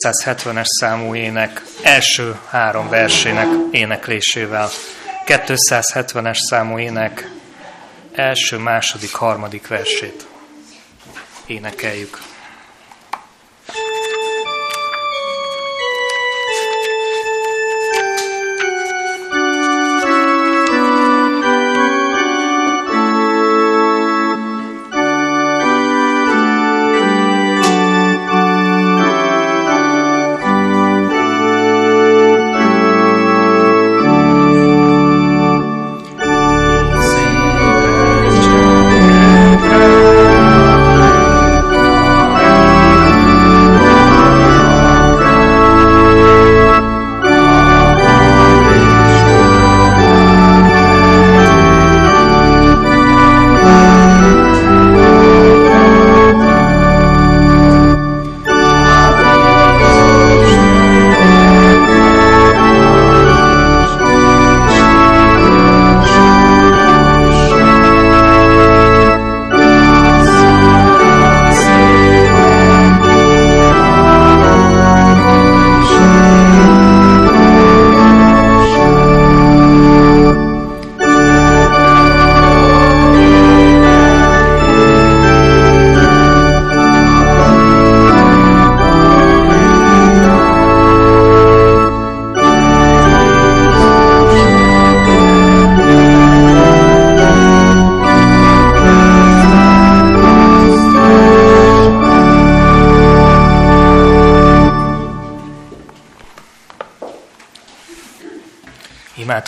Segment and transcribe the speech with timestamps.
[0.00, 4.68] 270-es számú ének első három versének éneklésével.
[5.26, 7.30] 270-es számú ének
[8.12, 10.26] első, második, harmadik versét
[11.46, 12.29] énekeljük.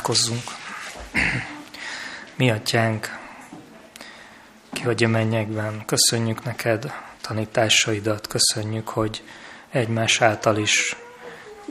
[0.03, 0.43] Imádkozzunk.
[2.35, 3.19] Mi atyánk,
[4.73, 9.23] ki vagy a mennyekben, köszönjük neked tanításaidat, köszönjük, hogy
[9.71, 10.97] egymás által is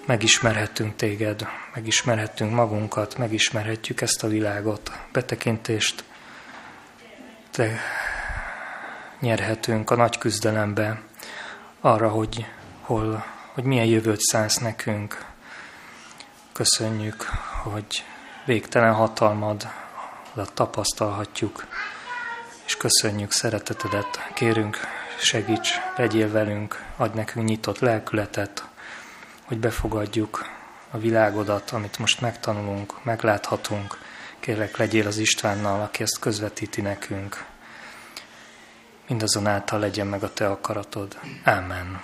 [0.06, 6.04] megismerhetünk téged, megismerhetünk magunkat, megismerhetjük ezt a világot, betekintést
[7.52, 7.80] te
[9.19, 11.02] nyerhetünk a nagy küzdelembe
[11.80, 12.46] arra, hogy,
[12.81, 15.25] hol, hogy milyen jövőt szánsz nekünk.
[16.52, 17.24] Köszönjük,
[17.63, 18.06] hogy
[18.51, 19.67] végtelen hatalmad
[20.53, 21.66] tapasztalhatjuk,
[22.66, 24.29] és köszönjük szeretetedet.
[24.34, 24.78] Kérünk,
[25.19, 28.63] segíts, legyél velünk, adj nekünk nyitott lelkületet,
[29.44, 30.45] hogy befogadjuk
[30.91, 33.97] a világodat, amit most megtanulunk, megláthatunk.
[34.39, 37.45] Kérlek, legyél az Istvánnal, aki ezt közvetíti nekünk.
[39.07, 41.19] Mindazonáltal legyen meg a Te akaratod.
[41.45, 42.01] Amen.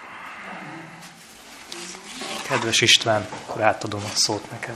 [2.49, 4.75] Kedves István, akkor átadom a szót neked.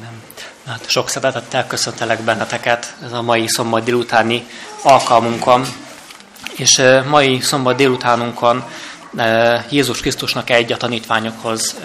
[0.00, 0.22] Nem.
[0.66, 4.46] Hát sok szeretettel köszöntelek benneteket ez a mai szombat délutáni
[4.82, 5.66] alkalmunkon.
[6.56, 8.64] És mai szombat délutánunkon
[9.70, 11.76] Jézus Krisztusnak egy a tanítványokhoz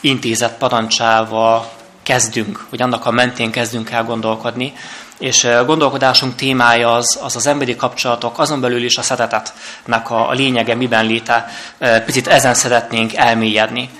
[0.00, 1.70] intézett parancsával
[2.02, 4.72] kezdünk, vagy annak a mentén kezdünk el gondolkodni.
[5.18, 10.32] És gondolkodásunk témája az, az az emberi kapcsolatok, azon belül is a szeretetnek a, a
[10.32, 11.48] lényege, miben léte.
[12.04, 13.90] Picit ezen szeretnénk elmélyedni.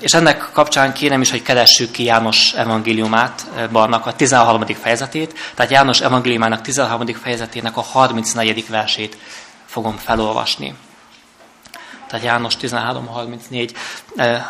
[0.00, 4.66] És ennek kapcsán kérem is, hogy keressük ki János evangéliumát, annak a 13.
[4.66, 7.06] fejezetét, tehát János evangéliumának 13.
[7.06, 8.68] fejezetének a 34.
[8.68, 9.16] versét
[9.66, 10.74] fogom felolvasni.
[12.06, 14.40] Tehát János 13.34.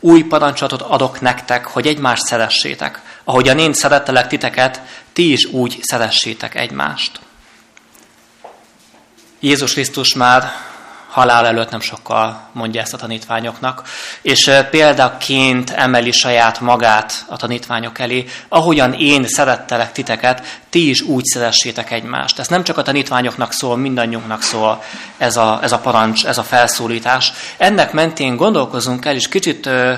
[0.00, 3.00] Új parancsolatot adok nektek, hogy egymást szeressétek.
[3.24, 4.80] Ahogyan én szerettelek titeket,
[5.12, 7.20] ti is úgy szeressétek egymást.
[9.40, 10.52] Jézus Krisztus már
[11.12, 13.82] halál előtt nem sokkal mondja ezt a tanítványoknak,
[14.22, 21.24] és példaként emeli saját magát a tanítványok elé, ahogyan én szerettelek titeket, ti is úgy
[21.24, 22.38] szeressétek egymást.
[22.38, 24.82] Ez nem csak a tanítványoknak szól, mindannyiunknak szól
[25.18, 27.32] ez a, ez a parancs, ez a felszólítás.
[27.56, 29.92] Ennek mentén gondolkozunk el, és kicsit ö,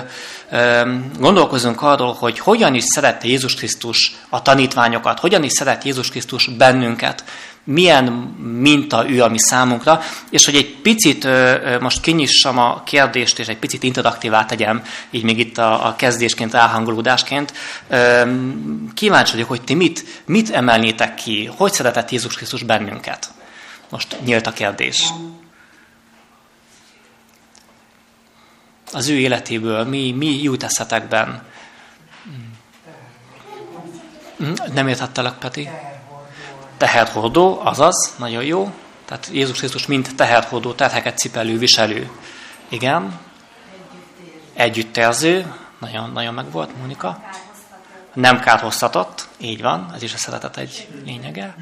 [0.51, 6.09] ö, gondolkozunk arról, hogy hogyan is szerette Jézus Krisztus a tanítványokat, hogyan is szeret Jézus
[6.09, 7.23] Krisztus bennünket,
[7.65, 8.03] milyen
[8.61, 11.27] minta ő a mi számunkra, és hogy egy picit
[11.79, 16.53] most kinyissam a kérdést, és egy picit interaktívá tegyem, így még itt a, a kezdésként,
[16.53, 17.53] elhangolódásként.
[18.93, 23.29] Kíváncsi vagyok, hogy ti mit, mit emelnétek ki, hogy szeretett Jézus Krisztus bennünket?
[23.89, 25.09] Most nyílt a kérdés.
[28.93, 31.43] Az ő életéből mi, mi jut eszetekben?
[34.73, 35.69] Nem értettelek, Peti?
[36.77, 38.71] Teherhordó, azaz, nagyon jó.
[39.05, 42.09] Tehát Jézus Krisztus mint teherhordó, terheket cipelő, viselő.
[42.69, 43.19] Igen.
[44.53, 47.23] Együttérző, nagyon, nagyon meg volt, Monika.
[48.13, 51.55] Nem kárhoztatott, így van, ez is a szeretet egy lényege.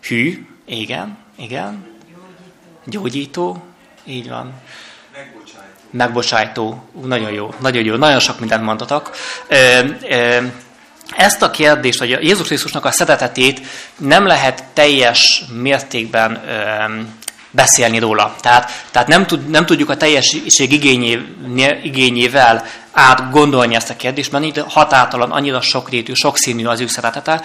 [0.00, 1.86] Hű, igen, igen.
[2.84, 3.62] Gyógyító,
[4.04, 4.52] így van.
[5.12, 5.88] Megbocsájtó.
[5.90, 6.84] megbocsájtó.
[7.02, 9.10] Nagyon jó, nagyon jó, nagyon sok mindent mondhatok.
[11.16, 13.60] Ezt a kérdést, hogy Jézus Krisztusnak a szeretetét
[13.96, 16.42] nem lehet teljes mértékben
[17.50, 18.34] beszélni róla.
[18.40, 20.72] Tehát, tehát nem, tud, nem tudjuk a teljesség
[21.82, 27.42] igényével átgondolni ezt a kérdést, mert így határtalan, annyira sokrétű, sokszínű az ő szeretete.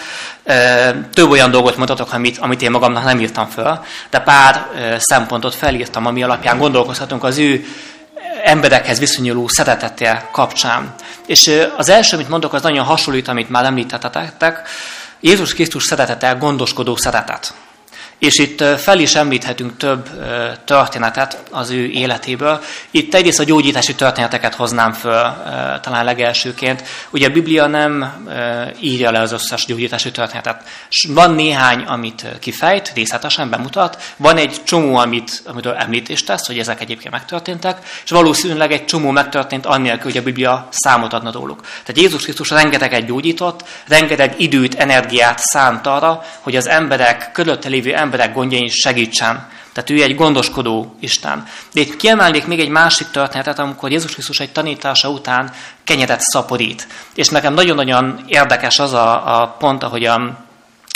[1.13, 4.67] Több olyan dolgot mutatok, amit, amit én magamnak nem írtam föl, de pár
[4.97, 7.65] szempontot felírtam, ami alapján gondolkozhatunk az ő
[8.43, 10.93] emberekhez viszonyuló szeretettel kapcsán.
[11.25, 14.67] És az első, amit mondok, az nagyon hasonlít, amit már említettetek.
[15.19, 17.53] Jézus Krisztus szeretete gondoskodó szeretet.
[18.23, 20.09] És itt fel is említhetünk több
[20.65, 22.61] történetet az ő életéből.
[22.91, 25.33] Itt egyrészt a gyógyítási történeteket hoznám föl
[25.81, 26.83] talán legelsőként.
[27.09, 28.13] Ugye a Biblia nem
[28.79, 30.63] írja le az összes gyógyítási történetet.
[31.07, 36.81] Van néhány, amit kifejt, részletesen bemutat, van egy csomó, amit, amitől említést tesz, hogy ezek
[36.81, 41.61] egyébként megtörténtek, és valószínűleg egy csomó megtörtént annélkül, hogy a Biblia számot adna róluk.
[41.61, 47.93] Tehát Jézus Krisztus rengeteget gyógyított, rengeteg időt, energiát szánt arra, hogy az emberek, körülötte lévő
[47.93, 49.49] emberek gondjain segítsen.
[49.73, 51.47] Tehát ő egy gondoskodó Isten.
[51.73, 56.87] De itt kiemelnék még egy másik történetet, amikor Jézus Krisztus egy tanítása után kenyeret szaporít.
[57.15, 60.45] És nekem nagyon-nagyon érdekes az a, a pont, ahogy a,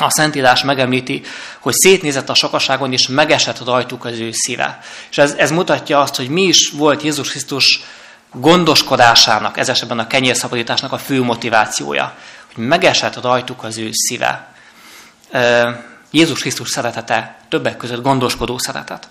[0.07, 1.21] Szentírás megemlíti,
[1.59, 4.79] hogy szétnézett a sokaságon, és megesett rajtuk az ő szíve.
[5.09, 7.81] És ez, ez mutatja azt, hogy mi is volt Jézus Krisztus
[8.33, 12.13] gondoskodásának, ez esetben a kenyérszaporításnak a fő motivációja.
[12.55, 14.53] Hogy megesett rajtuk az ő szíve.
[16.11, 19.07] Jézus Krisztus szeretete többek között gondoskodó szeretet.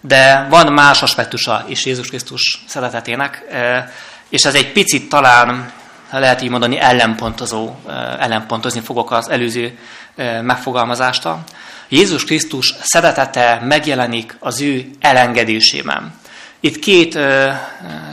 [0.00, 3.92] De van más aspektusa is Jézus Krisztus szeretetének, e,
[4.28, 5.72] és ez egy picit talán,
[6.10, 9.78] lehet így mondani, ellenpontozó, e, ellenpontozni fogok az előző
[10.16, 11.42] e, megfogalmazástól.
[11.88, 16.14] Jézus Krisztus szeretete megjelenik az ő elengedésében.
[16.60, 17.18] Itt két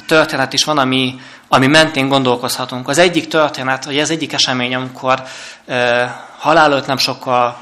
[0.08, 2.88] történet is van, ami, ami mentén gondolkozhatunk.
[2.88, 5.24] Az egyik történet, vagy az egyik esemény, amikor
[6.38, 7.58] halál nem sokkal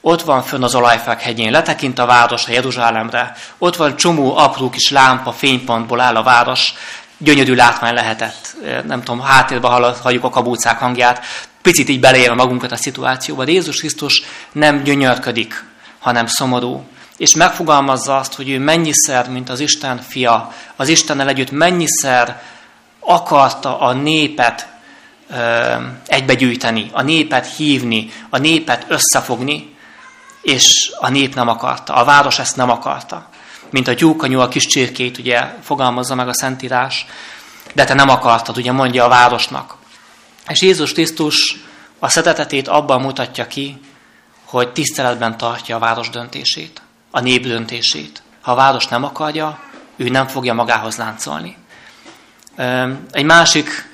[0.00, 4.70] ott van fönn az olajfák hegyén, letekint a város a Jeruzsálemre, ott van csomó apró
[4.70, 6.74] kis lámpa, fénypontból áll a város,
[7.18, 8.56] gyönyörű látvány lehetett,
[8.86, 9.68] nem tudom, háttérbe
[10.02, 11.24] halljuk a kabúcák hangját,
[11.62, 14.22] picit így beleér magunkat a szituációba, de Jézus Krisztus
[14.52, 15.64] nem gyönyörködik,
[15.98, 16.86] hanem szomorú.
[17.16, 22.42] És megfogalmazza azt, hogy ő mennyiszer, mint az Isten fia, az Istennel együtt mennyiszer
[22.98, 24.68] akarta a népet
[26.06, 29.76] egybegyűjteni, a népet hívni, a népet összefogni,
[30.48, 33.28] és a nép nem akarta, a város ezt nem akarta.
[33.70, 37.06] Mint a gyúkanyú a kis csirkét, ugye fogalmazza meg a Szentírás,
[37.74, 39.76] de te nem akartad, ugye mondja a városnak.
[40.48, 41.56] És Jézus Krisztus
[41.98, 43.80] a szeretetét abban mutatja ki,
[44.44, 48.22] hogy tiszteletben tartja a város döntését, a nép döntését.
[48.40, 49.60] Ha a város nem akarja,
[49.96, 51.56] ő nem fogja magához láncolni.
[53.10, 53.88] Egy másik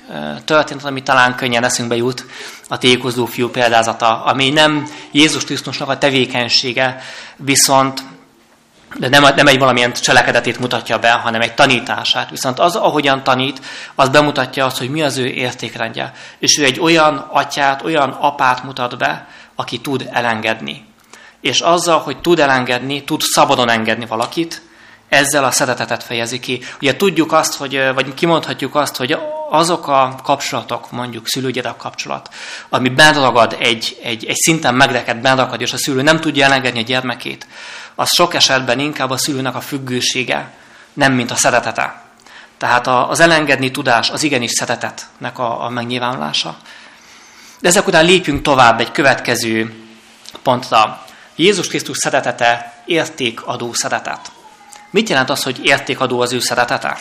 [0.45, 2.25] történet, ami talán könnyen eszünkbe jut,
[2.67, 7.01] a tékozó fiú példázata, ami nem Jézus Krisztusnak a tevékenysége,
[7.35, 8.03] viszont
[8.97, 12.29] de nem, nem egy valamilyen cselekedetét mutatja be, hanem egy tanítását.
[12.29, 13.61] Viszont az, ahogyan tanít,
[13.95, 16.13] az bemutatja azt, hogy mi az ő értékrendje.
[16.39, 20.85] És ő egy olyan atyát, olyan apát mutat be, aki tud elengedni.
[21.41, 24.61] És azzal, hogy tud elengedni, tud szabadon engedni valakit,
[25.15, 26.63] ezzel a szeretetet fejezi ki.
[26.81, 29.17] Ugye tudjuk azt, hogy, vagy kimondhatjuk azt, hogy
[29.49, 32.29] azok a kapcsolatok, mondjuk szülőgyerek kapcsolat,
[32.69, 36.83] ami benragad egy, egy, egy szinten megreked, benragad, és a szülő nem tudja elengedni a
[36.83, 37.47] gyermekét,
[37.95, 40.51] az sok esetben inkább a szülőnek a függősége,
[40.93, 42.03] nem mint a szeretete.
[42.57, 46.57] Tehát az elengedni tudás az igenis szeretetnek a, a megnyilvánulása.
[47.59, 49.73] De ezek után lépjünk tovább egy következő
[50.43, 51.05] pontra.
[51.35, 54.31] Jézus Krisztus szeretete értékadó szeretet.
[54.89, 56.97] Mit jelent az, hogy értékadó az ő szeretete?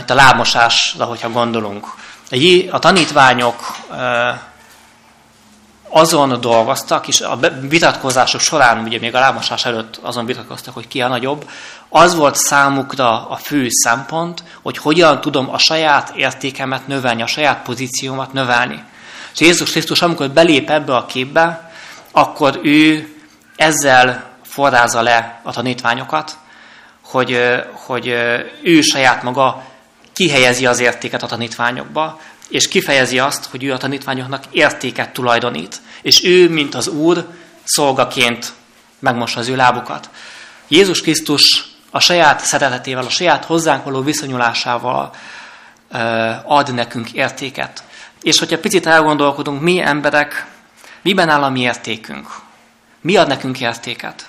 [0.00, 1.86] Itt a lábmosásra, hogyha gondolunk.
[2.70, 3.76] A tanítványok
[5.96, 11.02] azon dolgoztak, és a vitatkozások során, ugye még a lábmosás előtt azon vitatkoztak, hogy ki
[11.02, 11.50] a nagyobb,
[11.88, 17.62] az volt számukra a fő szempont, hogy hogyan tudom a saját értékemet növelni, a saját
[17.62, 18.82] pozíciómat növelni.
[19.32, 21.72] És Jézus Krisztus, amikor belép ebbe a képbe,
[22.12, 23.14] akkor ő
[23.56, 26.38] ezzel forrázza le a tanítványokat,
[27.02, 27.40] hogy,
[27.72, 28.06] hogy
[28.62, 29.64] ő saját maga
[30.12, 35.80] kihelyezi az értéket a tanítványokba, és kifejezi azt, hogy ő a tanítványoknak értéket tulajdonít.
[36.02, 37.26] És ő, mint az Úr,
[37.64, 38.52] szolgaként
[38.98, 40.10] megmossa az ő lábukat.
[40.68, 45.14] Jézus Krisztus a saját szeretetével, a saját hozzánk való viszonyulásával
[46.44, 47.84] ad nekünk értéket.
[48.22, 50.46] És hogyha picit elgondolkodunk, mi emberek,
[51.02, 52.28] miben áll a mi értékünk?
[53.00, 54.28] Mi ad nekünk értéket?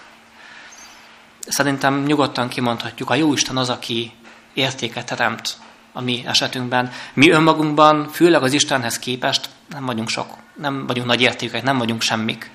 [1.48, 4.12] Szerintem nyugodtan kimondhatjuk, a Jóisten az, aki
[4.54, 5.58] értéket teremt
[5.94, 6.92] a mi esetünkben.
[7.14, 12.02] Mi önmagunkban, főleg az Istenhez képest nem vagyunk sok, nem vagyunk nagy értékek, nem vagyunk
[12.02, 12.52] semmik.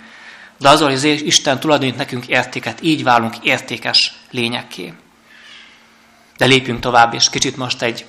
[0.59, 4.95] De az, hogy az Isten tulajdonít nekünk értéket, így válunk értékes lényekké.
[6.37, 8.05] De lépjünk tovább, és kicsit most egy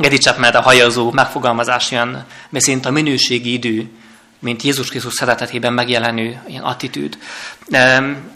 [0.00, 3.90] Gedicsep mert a hajazó megfogalmazás jön, mert szint a minőségi idő,
[4.40, 7.18] mint Jézus Krisztus szeretetében megjelenő ilyen attitűd.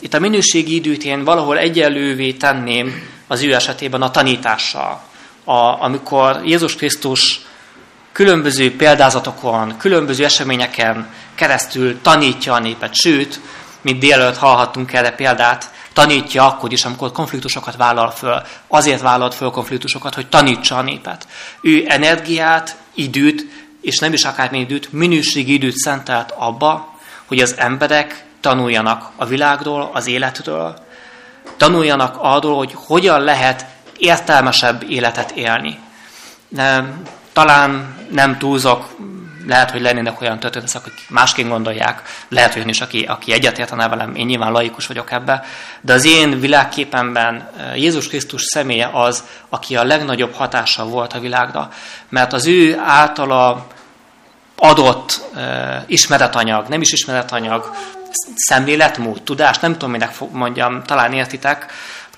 [0.01, 5.03] Itt a minőségi időt én valahol egyenlővé tenném az ő esetében a tanítással.
[5.45, 7.41] A, amikor Jézus Krisztus
[8.13, 13.41] különböző példázatokon, különböző eseményeken keresztül tanítja a népet, sőt,
[13.81, 18.43] mint délelőtt hallhattunk erre példát, tanítja akkor is, amikor konfliktusokat vállal föl.
[18.69, 21.27] Azért vállalt föl konfliktusokat, hogy tanítsa a népet.
[21.61, 23.47] Ő energiát, időt,
[23.85, 29.91] és nem is akármilyen időt, minőségi időt szentelt abba, hogy az emberek tanuljanak a világról,
[29.93, 30.79] az életről,
[31.57, 33.67] tanuljanak arról, hogy hogyan lehet
[33.99, 35.79] értelmesebb életet élni.
[37.33, 38.97] Talán nem túlzok,
[39.47, 44.15] lehet, hogy lennének olyan történetek, akik másként gondolják, lehet olyan is, aki, aki egyetértene velem,
[44.15, 45.45] én nyilván laikus vagyok ebbe,
[45.81, 51.21] de az én világképemben eh, Jézus Krisztus személye az, aki a legnagyobb hatása volt a
[51.21, 51.69] világra,
[52.09, 53.67] mert az ő általa
[54.57, 55.41] adott uh,
[55.87, 57.71] ismeretanyag, nem is ismeretanyag,
[58.35, 61.73] szemléletmód, tudás, nem tudom, minek mondjam, talán értitek,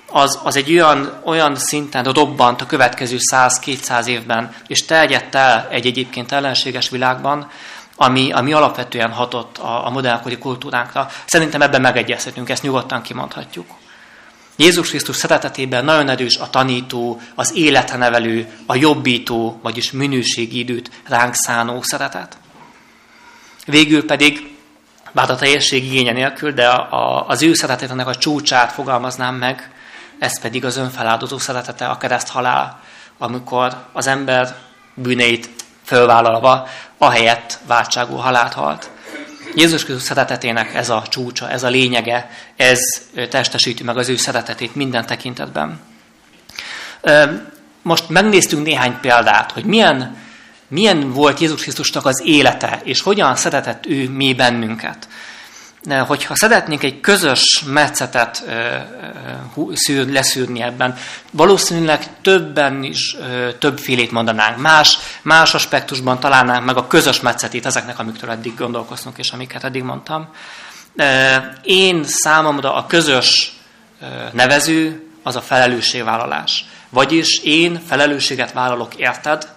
[0.07, 5.85] az, az egy olyan, olyan szinten robbant a következő 100-200 évben, és terjedt el egy
[5.85, 7.49] egyébként ellenséges világban,
[7.95, 11.09] ami, ami alapvetően hatott a, a modellkori kultúránkra.
[11.25, 13.65] Szerintem ebben megegyezhetünk, ezt nyugodtan kimondhatjuk.
[14.55, 21.33] Jézus Krisztus szeretetében nagyon erős a tanító, az életenevelő, a jobbító, vagyis minőségi időt ránk
[21.33, 22.37] szánó szeretet.
[23.65, 24.55] Végül pedig,
[25.11, 29.71] bár a teljesség igénye nélkül, de a, a, az ő szeretetének a csúcsát fogalmaznám meg,
[30.19, 32.79] ez pedig az önfeláldozó szeretete, a kereszt halál,
[33.17, 34.55] amikor az ember
[34.93, 35.49] bűneit
[35.83, 38.89] fölvállalva, ahelyett váltságú halált halt.
[39.55, 42.79] Jézus Krisztus szeretetének ez a csúcsa, ez a lényege, ez
[43.29, 45.79] testesíti meg az ő szeretetét minden tekintetben.
[47.81, 50.17] Most megnéztünk néhány példát, hogy milyen,
[50.67, 55.07] milyen volt Jézus Krisztusnak az élete, és hogyan szeretett ő mi bennünket
[55.95, 58.43] hogyha szeretnénk egy közös metszetet
[59.85, 60.97] leszűrni ebben,
[61.31, 63.15] valószínűleg többen is
[63.59, 64.57] többfélét mondanánk.
[64.57, 69.83] Más, más aspektusban találnánk meg a közös metszetét ezeknek, amikről eddig gondolkoztunk, és amiket eddig
[69.83, 70.29] mondtam.
[71.63, 73.53] Én számomra a közös
[74.31, 76.65] nevező az a felelősségvállalás.
[76.89, 79.47] Vagyis én felelősséget vállalok érted,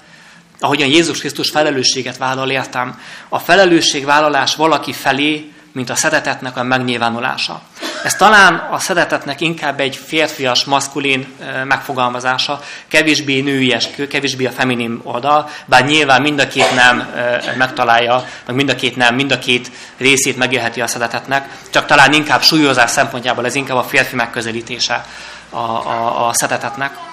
[0.60, 3.00] ahogyan Jézus Krisztus felelősséget vállal értem.
[3.28, 7.60] A felelősségvállalás valaki felé mint a szeretetnek a megnyilvánulása.
[8.04, 11.26] Ez talán a szeretetnek inkább egy férfias, maszkulin
[11.64, 17.14] megfogalmazása, kevésbé nőies, kevésbé a feminin oldal, bár nyilván mind a két nem
[17.56, 22.12] megtalálja, vagy mind a két nem, mind a két részét megélheti a szeretetnek, csak talán
[22.12, 25.04] inkább súlyozás szempontjából ez inkább a férfi megközelítése
[25.50, 27.09] a, a, a szeretetnek.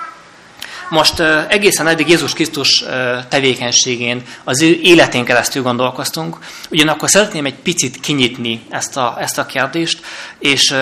[0.90, 2.84] Most egészen eddig Jézus Krisztus
[3.30, 6.38] tevékenységén, az ő életén keresztül gondolkoztunk,
[6.70, 10.00] ugyanakkor szeretném egy picit kinyitni ezt a, ezt a kérdést,
[10.40, 10.76] és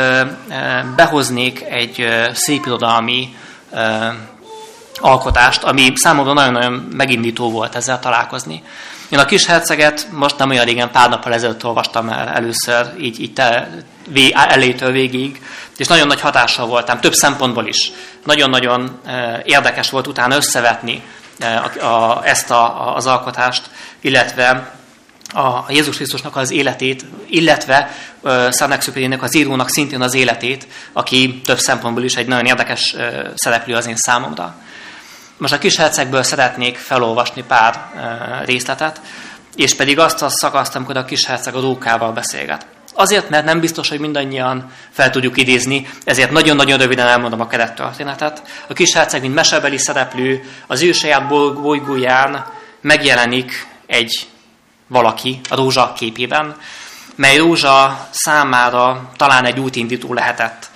[0.95, 3.35] behoznék egy szép irodalmi
[4.95, 8.63] alkotást, ami számomra nagyon-nagyon megindító volt ezzel találkozni.
[9.09, 13.19] Én a kis herceget most nem olyan régen, pár nappal ezelőtt olvastam el először, így,
[13.21, 13.69] így te,
[14.07, 15.41] vé, elétől végig,
[15.77, 17.91] és nagyon nagy hatással voltam, több szempontból is.
[18.23, 21.01] Nagyon-nagyon e, érdekes volt utána összevetni
[21.39, 23.69] e, a, a, ezt a, az alkotást,
[24.01, 24.73] illetve
[25.33, 31.57] a Jézus Krisztusnak az életét, illetve uh, Szanexüpérinek az írónak szintén az életét, aki több
[31.57, 32.95] szempontból is egy nagyon érdekes
[33.35, 34.55] szereplő az én számomra.
[35.37, 37.89] Most a kis hercegből szeretnék felolvasni pár
[38.45, 39.01] részletet,
[39.55, 42.65] és pedig azt a szakaszt, amikor a kis herceg a rókával beszélget.
[42.93, 48.41] Azért, mert nem biztos, hogy mindannyian fel tudjuk idézni, ezért nagyon-nagyon röviden elmondom a kerettörténetet.
[48.67, 52.45] A kis herceg, mint mesebeli szereplő, az ő saját bolygóján
[52.81, 54.27] megjelenik egy
[54.87, 56.55] valaki a rózsa képében,
[57.15, 60.69] mely rózsa számára talán egy útindító lehetett.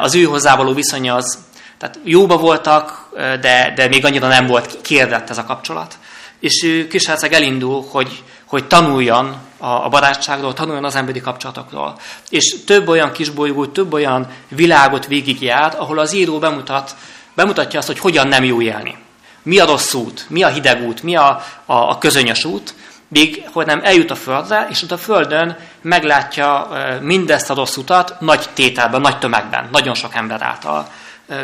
[0.00, 1.38] Az ő hozzávaló viszonya az,
[1.80, 5.98] tehát jóba voltak, de, de még annyira nem volt kérdett ez a kapcsolat.
[6.40, 11.98] És ő kisherceg elindul, hogy, hogy tanuljon a, a barátságról, tanuljon az emberi kapcsolatokról.
[12.30, 16.96] És több olyan kisbolygót, több olyan világot végigjár, ahol az író bemutat,
[17.34, 18.96] bemutatja azt, hogy hogyan nem jó élni.
[19.42, 22.74] Mi a rossz út, mi a hideg út, mi a, a, a közönyös út,
[23.08, 26.68] még hogy nem eljut a földre, és ott a földön meglátja
[27.00, 30.88] mindezt a rossz utat nagy tételben, nagy tömegben, nagyon sok ember által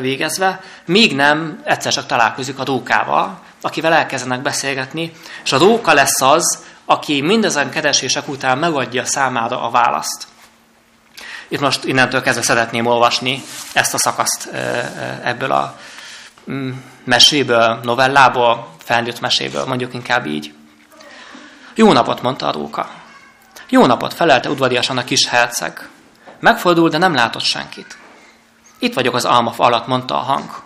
[0.01, 5.13] végezve, míg nem egyszer csak találkozik a rókával, akivel elkezdenek beszélgetni,
[5.45, 10.27] és a róka lesz az, aki mindezen keresések után megadja számára a választ.
[11.49, 14.49] Itt most innentől kezdve szeretném olvasni ezt a szakaszt
[15.23, 15.79] ebből a
[16.51, 16.71] mm,
[17.05, 20.55] meséből, novellából, felnőtt meséből, mondjuk inkább így.
[21.75, 22.91] Jó napot, mondta a róka.
[23.69, 25.89] Jó napot, felelte udvariasan a kis herceg.
[26.41, 27.99] Megfordul, de nem látott senkit.
[28.79, 30.63] Itt vagyok az alma alatt, mondta a hang.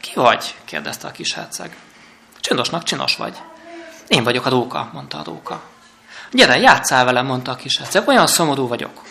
[0.00, 0.54] Ki vagy?
[0.64, 1.76] kérdezte a kis herceg.
[2.40, 3.36] Csindosnak csinos vagy.
[4.08, 5.62] Én vagyok a róka, mondta a róka.
[6.32, 8.08] Gyere, játszál velem, mondta a kis herceg.
[8.08, 9.02] Olyan szomorú vagyok.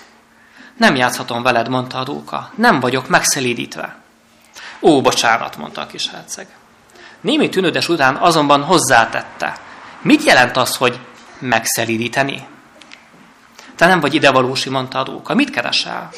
[0.78, 2.52] Nem játszhatom veled, mondta a róka.
[2.56, 3.96] Nem vagyok megszelídítve.
[4.82, 6.48] Ó, bocsánat, mondta a kis herceg.
[7.22, 9.58] Némi tűnödes után azonban hozzátette.
[10.02, 11.00] Mit jelent az, hogy
[11.40, 12.48] megszelídíteni?
[13.76, 15.34] Te nem vagy idevalósi, mondta a róka.
[15.34, 16.10] Mit keresel?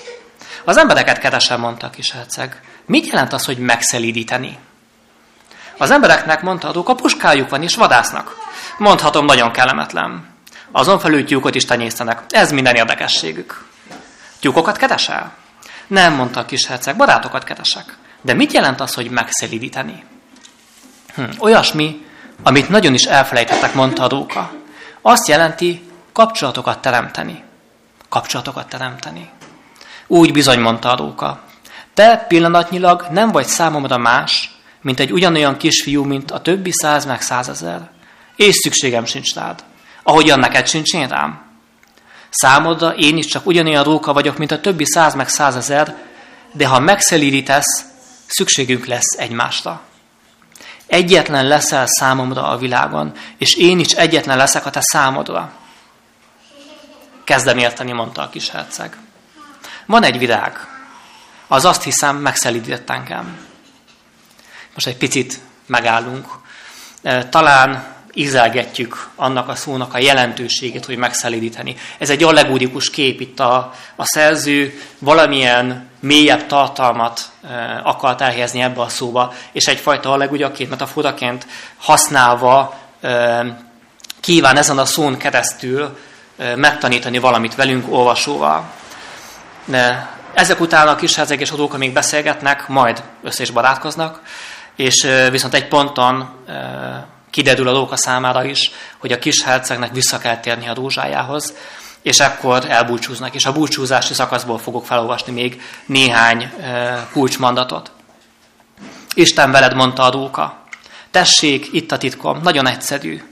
[0.64, 2.62] Az embereket keresem, mondta a kis herceg.
[2.86, 4.58] Mit jelent az, hogy megszelídíteni?
[5.78, 8.38] Az embereknek, mondta a puskájuk van és vadásznak.
[8.78, 10.34] Mondhatom, nagyon kellemetlen.
[10.72, 12.22] Azon felül tyúkot is tenyésztenek.
[12.30, 13.66] Ez minden érdekességük.
[14.40, 15.34] Tyúkokat keresel?
[15.88, 17.98] Nem, mondta a kis herceg, barátokat keresek.
[18.22, 20.04] De mit jelent az, hogy megszelídíteni?
[21.16, 22.06] Hm, olyasmi,
[22.44, 24.52] amit nagyon is elfelejtettek, mondta a róka.
[25.02, 27.44] Azt jelenti kapcsolatokat teremteni.
[28.10, 29.30] Kapcsolatokat teremteni.
[30.08, 31.44] Úgy bizony, mondta a róka.
[31.94, 37.22] Te pillanatnyilag nem vagy számomra más, mint egy ugyanolyan kisfiú, mint a többi száz meg
[37.22, 37.90] százezer.
[38.36, 39.64] És szükségem sincs rád.
[40.04, 41.44] Ahogyan neked sincs én rám.
[42.30, 45.96] Számodra én is csak ugyanolyan róka vagyok, mint a többi száz meg százezer,
[46.52, 47.86] de ha megszelídítesz,
[48.26, 49.82] szükségünk lesz egymásra.
[50.88, 55.52] Egyetlen leszel számomra a világon, és én is egyetlen leszek a te számodra.
[57.24, 58.98] Kezdem érteni, mondta a kis herceg.
[59.86, 60.68] Van egy virág,
[61.48, 63.38] az azt hiszem megszelídített engem.
[64.74, 66.28] Most egy picit megállunk.
[67.30, 71.76] Talán ízelgetjük annak a szónak a jelentőségét, hogy megszelídíteni.
[71.98, 78.82] Ez egy allegórikus kép, itt a, a szerző valamilyen mélyebb tartalmat e, akart elhelyezni ebbe
[78.82, 81.46] a szóba, és egyfajta allegóriaként, metaforaként
[81.78, 83.46] használva e,
[84.20, 85.98] kíván ezen a szón keresztül
[86.38, 88.72] e, megtanítani valamit velünk olvasóval.
[90.34, 94.22] Ezek után a kisherceg és adók még beszélgetnek, majd össze is barátkoznak,
[94.76, 96.30] és viszont egy ponton
[97.30, 101.54] kiderül a Lóka számára is, hogy a kis hercegnek vissza kell térni a rózsájához,
[102.02, 103.36] és akkor elbúcsúznak.
[103.36, 106.52] És a búcsúzási szakaszból fogok felolvasni még néhány
[107.12, 107.92] kulcsmandatot.
[109.14, 110.58] Isten veled, mondta a róka.
[111.12, 113.24] Tessék, itt a titkom, nagyon egyszerű.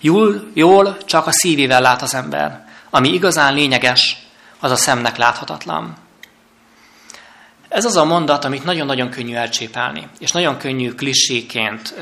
[0.00, 2.66] Jól, jól csak a szívével lát az ember.
[2.90, 4.27] Ami igazán lényeges,
[4.60, 5.96] az a szemnek láthatatlan.
[7.68, 11.94] Ez az a mondat, amit nagyon-nagyon könnyű elcsépelni, és nagyon könnyű kliséként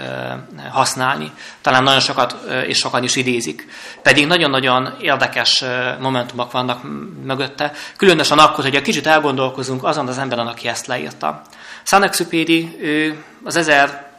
[0.70, 1.32] használni.
[1.60, 3.68] Talán nagyon sokat és sokan is idézik.
[4.02, 5.64] Pedig nagyon-nagyon érdekes
[6.00, 6.80] momentumok vannak
[7.24, 11.42] mögötte, különösen akkor, hogy egy kicsit elgondolkozunk azon az emberen, aki ezt leírta.
[11.82, 13.58] Saint-Exupéry, ő az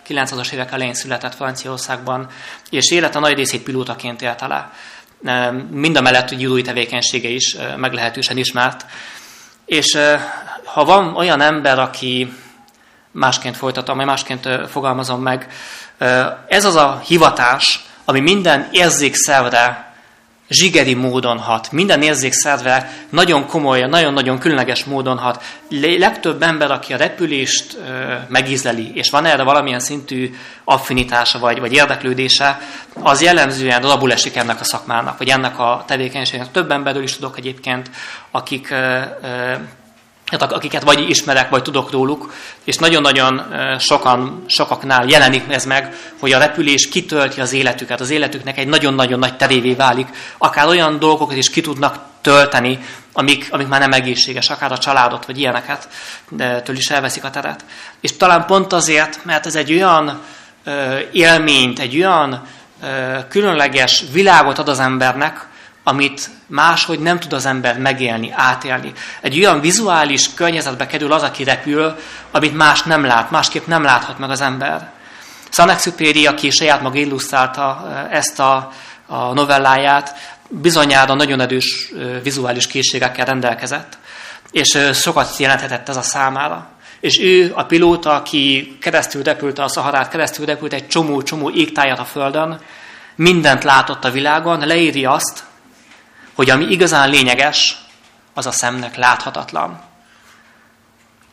[0.07, 2.27] 1900-as évek elején született Franciaországban,
[2.69, 4.71] és élete nagy részét pilótaként élte le.
[5.69, 8.85] Mind a mellett, hogy írói tevékenysége is meglehetősen ismert.
[9.65, 9.97] És
[10.63, 12.33] ha van olyan ember, aki
[13.11, 15.51] másként folytatom, vagy másként fogalmazom meg,
[16.47, 19.86] ez az a hivatás, ami minden érzékszervre
[20.49, 21.71] zsigeri módon hat.
[21.71, 25.43] Minden érzékszervre nagyon komoly, nagyon-nagyon különleges módon hat.
[25.97, 27.77] Legtöbb ember, aki a repülést
[28.27, 32.59] megízleli, és van erre valamilyen szintű affinitása vagy, vagy érdeklődése,
[33.01, 36.51] az jellemzően rabul esik ennek a szakmának, vagy ennek a tevékenységnek.
[36.51, 37.89] Több emberről is tudok egyébként,
[38.31, 38.73] akik
[40.31, 43.41] Hát akiket vagy ismerek, vagy tudok róluk, és nagyon-nagyon
[43.79, 49.19] sokan, sokaknál jelenik ez meg, hogy a repülés kitölti az életüket, az életüknek egy nagyon-nagyon
[49.19, 52.79] nagy terévé válik, akár olyan dolgokat is ki tudnak tölteni,
[53.13, 55.87] amik, amik már nem egészséges, akár a családot, vagy ilyeneket,
[56.29, 57.65] de től is elveszik a teret.
[58.01, 60.21] És talán pont azért, mert ez egy olyan
[60.63, 62.41] ö, élményt, egy olyan
[62.83, 65.47] ö, különleges világot ad az embernek,
[65.87, 68.91] amit máshogy nem tud az ember megélni, átélni.
[69.21, 71.95] Egy olyan vizuális környezetbe kerül az, aki repül,
[72.31, 74.91] amit más nem lát, másképp nem láthat meg az ember.
[75.49, 78.71] Szanexupéri, aki saját maga illusztrálta ezt a,
[79.05, 80.15] a novelláját,
[80.47, 81.91] bizonyára nagyon erős
[82.23, 83.97] vizuális készségekkel rendelkezett,
[84.51, 86.67] és sokat jelenthetett ez a számára.
[86.99, 92.05] És ő, a pilóta, aki keresztül repült a Szaharát, keresztül repült egy csomó-csomó égtájat a
[92.05, 92.59] Földön,
[93.15, 95.46] mindent látott a világon, leírja azt,
[96.37, 97.77] hogy ami igazán lényeges,
[98.33, 99.81] az a szemnek láthatatlan.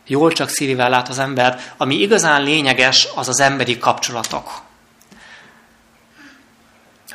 [0.07, 1.59] Jól csak szívével lát az ember.
[1.77, 4.61] Ami igazán lényeges, az az emberi kapcsolatok.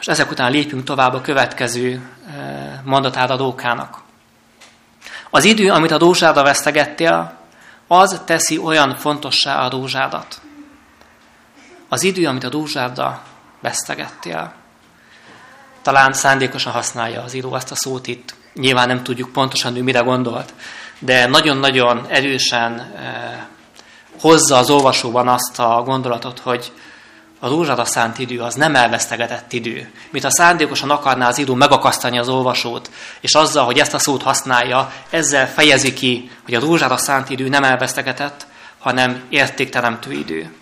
[0.00, 4.02] És ezek után lépünk tovább a következő eh, mondatára Dókának.
[5.30, 7.38] Az idő, amit a dózsáda vesztegettél,
[7.86, 10.40] az teszi olyan fontossá a dózsádat.
[11.88, 13.22] Az idő, amit a dózsáda
[13.60, 14.59] vesztegettél.
[15.82, 18.34] Talán szándékosan használja az író ezt a szót itt.
[18.54, 20.54] Nyilván nem tudjuk pontosan, hogy mire gondolt,
[20.98, 23.42] de nagyon-nagyon erősen eh,
[24.20, 26.72] hozza az olvasóban azt a gondolatot, hogy
[27.38, 29.90] a rózsada szánt idő az nem elvesztegetett idő.
[30.10, 32.90] Mint a szándékosan akarná az író megakasztani az olvasót,
[33.20, 37.48] és azzal, hogy ezt a szót használja, ezzel fejezi ki, hogy a rózsára szánt idő
[37.48, 38.46] nem elvesztegetett,
[38.78, 40.54] hanem értékteremtő idő.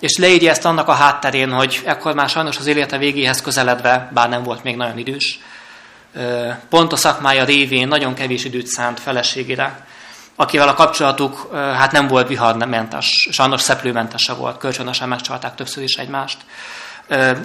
[0.00, 4.28] És leírja ezt annak a hátterén, hogy ekkor már sajnos az élete végéhez közeledve, bár
[4.28, 5.40] nem volt még nagyon idős,
[6.68, 9.86] pont a szakmája révén nagyon kevés időt szánt feleségére,
[10.36, 16.38] akivel a kapcsolatuk hát nem volt viharmentes, sajnos szeplőmentese volt, kölcsönösen megcsalták többször is egymást.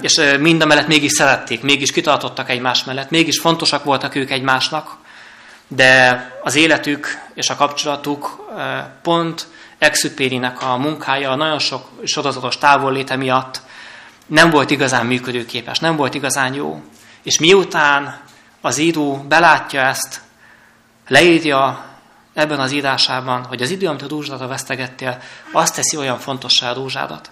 [0.01, 4.97] És mind a mellett mégis szerették, mégis kitartottak egymás mellett, mégis fontosak voltak ők egymásnak,
[5.67, 8.51] de az életük és a kapcsolatuk
[9.01, 9.47] pont
[9.85, 13.61] Exupérinek a munkája a nagyon sok sorozatos távolléte miatt
[14.25, 16.83] nem volt igazán működőképes, nem volt igazán jó.
[17.23, 18.19] És miután
[18.61, 20.21] az író belátja ezt,
[21.07, 21.85] leírja
[22.33, 25.21] ebben az írásában, hogy az idő, amit a rózsádat vesztegettél,
[25.51, 27.31] azt teszi olyan fontossá a rózsádat.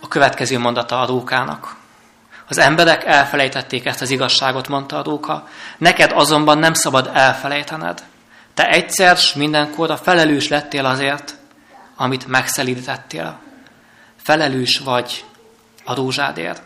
[0.00, 1.76] A következő mondata a rókának.
[2.48, 5.48] Az emberek elfelejtették ezt az igazságot, mondta a róka,
[5.78, 8.02] neked azonban nem szabad elfelejtened.
[8.54, 11.36] Te egyszer s mindenkorra felelős lettél azért,
[11.96, 13.40] amit megszelítettél.
[14.16, 15.24] Felelős vagy
[15.84, 16.62] a rózsádért.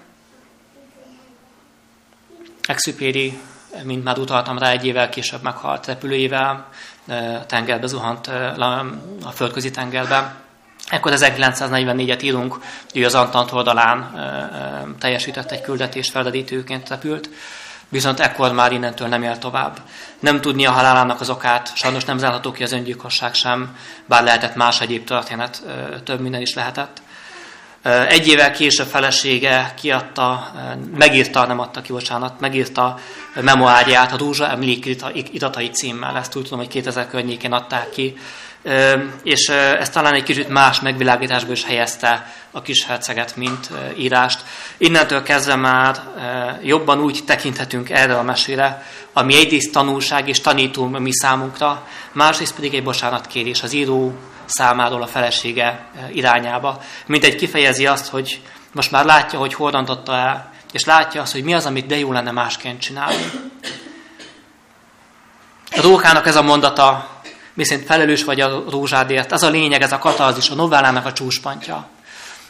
[2.62, 3.38] Exupéri
[3.82, 6.68] mint már utaltam rá, egy évvel később meghalt repülőjével,
[7.46, 8.26] tengerbe zuhant
[9.24, 10.34] a földközi tengerbe.
[10.88, 12.60] Ekkor 1944-et írunk,
[12.94, 14.10] ő az Antant oldalán
[14.98, 17.28] teljesített egy küldetést, feladítőként repült,
[17.88, 19.80] viszont ekkor már innentől nem él tovább.
[20.20, 24.54] Nem tudni a halálának az okát, sajnos nem zárható ki az öngyilkosság sem, bár lehetett
[24.54, 25.62] más egyéb történet,
[26.04, 27.02] több minden is lehetett.
[28.08, 30.52] Egy évvel később felesége kiadta,
[30.96, 32.98] megírta, nem adta ki, bocsánat, megírta
[33.34, 34.86] memoárját a Dúzsa emlék
[35.32, 36.16] iratai címmel.
[36.16, 38.16] Ezt úgy tudom, hogy 2000 környékén adták ki.
[39.22, 44.44] És ez talán egy kicsit más megvilágításba is helyezte a kis herceget, mint írást.
[44.76, 46.00] Innentől kezdve már
[46.62, 52.74] jobban úgy tekinthetünk erre a mesére, ami egyrészt tanulság és tanító mi számunkra, másrészt pedig
[52.74, 56.82] egy bocsánatkérés az író számáról a felesége irányába.
[57.06, 58.40] Mint egy kifejezi azt, hogy
[58.72, 62.12] most már látja, hogy hol el, és látja azt, hogy mi az, amit de jó
[62.12, 63.30] lenne másként csinálni.
[65.70, 67.15] A rókának ez a mondata,
[67.56, 71.88] miszerint felelős vagy a rózsádért, ez a lényeg, ez a katalzis, a novellának a csúspantja.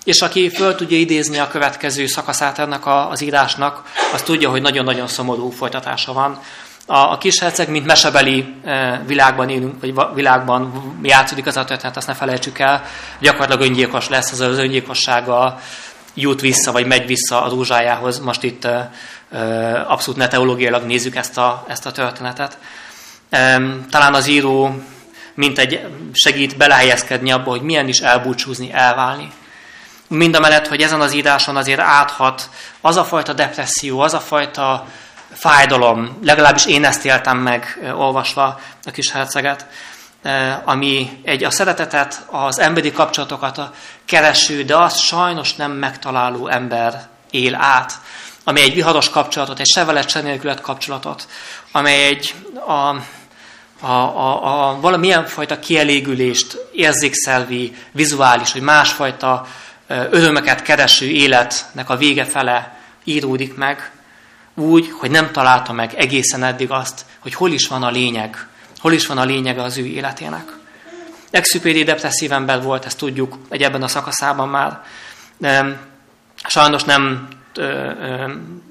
[0.05, 5.07] És aki föl tudja idézni a következő szakaszát ennek az írásnak, az tudja, hogy nagyon-nagyon
[5.07, 6.41] szomorú folytatása van.
[6.87, 12.07] A, a kisherceg, mint mesebeli e, világban élünk, vagy világban játszódik az a történet, azt
[12.07, 12.85] ne felejtsük el,
[13.21, 15.61] gyakorlatilag öngyilkos lesz, az az öngyilkossága
[16.15, 18.19] jut vissza, vagy megy vissza a rózsájához.
[18.19, 18.91] Most itt e,
[19.31, 19.41] e,
[19.89, 22.59] abszolút ne teológiailag nézzük ezt a, ezt a történetet.
[23.91, 24.83] Talán az író
[25.37, 25.81] mint egy
[26.13, 29.33] segít belehelyezkedni abba, hogy milyen is elbúcsúzni, elválni.
[30.09, 34.21] Mind a mellett, hogy ezen az íráson azért áthat az a fajta depresszió, az a
[34.21, 34.87] fajta
[35.33, 39.67] fájdalom, legalábbis én ezt éltem meg olvasva a kis herceget,
[40.65, 43.73] ami egy a szeretetet, az emberi kapcsolatokat a
[44.05, 47.93] kereső, de azt sajnos nem megtaláló ember él át,
[48.45, 51.29] ami egy viharos kapcsolatot, egy sevelet se nélkület kapcsolatot,
[51.73, 52.35] amely egy
[52.67, 52.95] a,
[53.81, 59.47] a, a, a valamilyen fajta kielégülést, érzékszelvi, vizuális, vagy másfajta
[59.89, 63.91] örömeket kereső életnek a vége fele íródik meg,
[64.55, 68.47] úgy, hogy nem találta meg egészen eddig azt, hogy hol is van a lényeg,
[68.79, 70.57] hol is van a lényege az ő életének.
[71.31, 74.81] Exupéri depresszív ember volt, ezt tudjuk egy ebben a szakaszában már.
[76.49, 77.29] Sajnos nem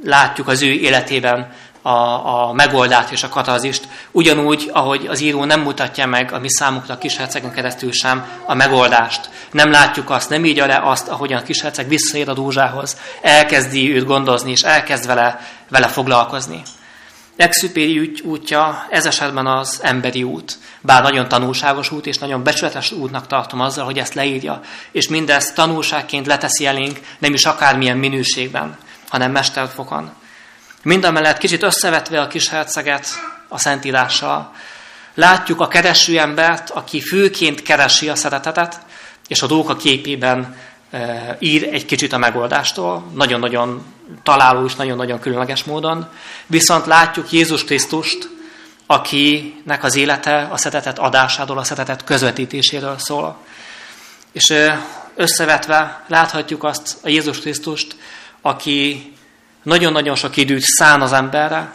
[0.04, 1.54] látjuk az ő életében
[1.86, 6.50] a, a megoldást és a katazist, ugyanúgy, ahogy az író nem mutatja meg a mi
[6.50, 9.30] számunkra a kishercegen keresztül sem a megoldást.
[9.52, 14.06] Nem látjuk azt, nem írja le azt, ahogyan a kisherceg visszaér a dúzsához, elkezdi őt
[14.06, 16.62] gondozni, és elkezd vele, vele foglalkozni.
[17.36, 20.58] Exupéri út, útja ez esetben az emberi út.
[20.82, 25.56] Bár nagyon tanulságos út, és nagyon becsületes útnak tartom azzal, hogy ezt leírja, és mindezt
[25.56, 28.78] tanulságként leteszi elénk, nem is akármilyen minőségben,
[29.10, 30.12] hanem mesterfokon.
[30.86, 33.08] Mindamellett kicsit összevetve a kis herceget
[33.48, 34.54] a Szentírással,
[35.16, 38.80] Látjuk a kereső embert, aki főként keresi a szeretetet,
[39.28, 40.58] és a dolgok képében
[40.92, 43.86] e, ír egy kicsit a megoldástól, nagyon-nagyon
[44.24, 46.08] találó és nagyon-nagyon különleges módon.
[46.46, 48.30] Viszont látjuk Jézus Krisztust,
[48.86, 53.38] akinek az élete a szeretet adásáról, a szeretet közvetítéséről szól.
[54.32, 57.96] És e, összevetve láthatjuk azt a Jézus Krisztust,
[58.42, 59.14] aki
[59.66, 61.74] nagyon-nagyon sok időt szán az emberre,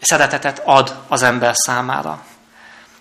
[0.00, 2.22] szeretetet ad az ember számára.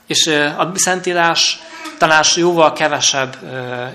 [0.08, 1.60] És a Szentírás
[1.98, 3.38] talán jóval kevesebb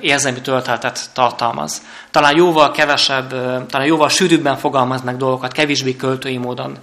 [0.00, 1.82] érzelmi tölteltet tartalmaz.
[2.10, 3.28] Talán jóval kevesebb,
[3.66, 6.78] talán jóval sűrűbben fogalmaz meg dolgokat, kevésbé költői módon.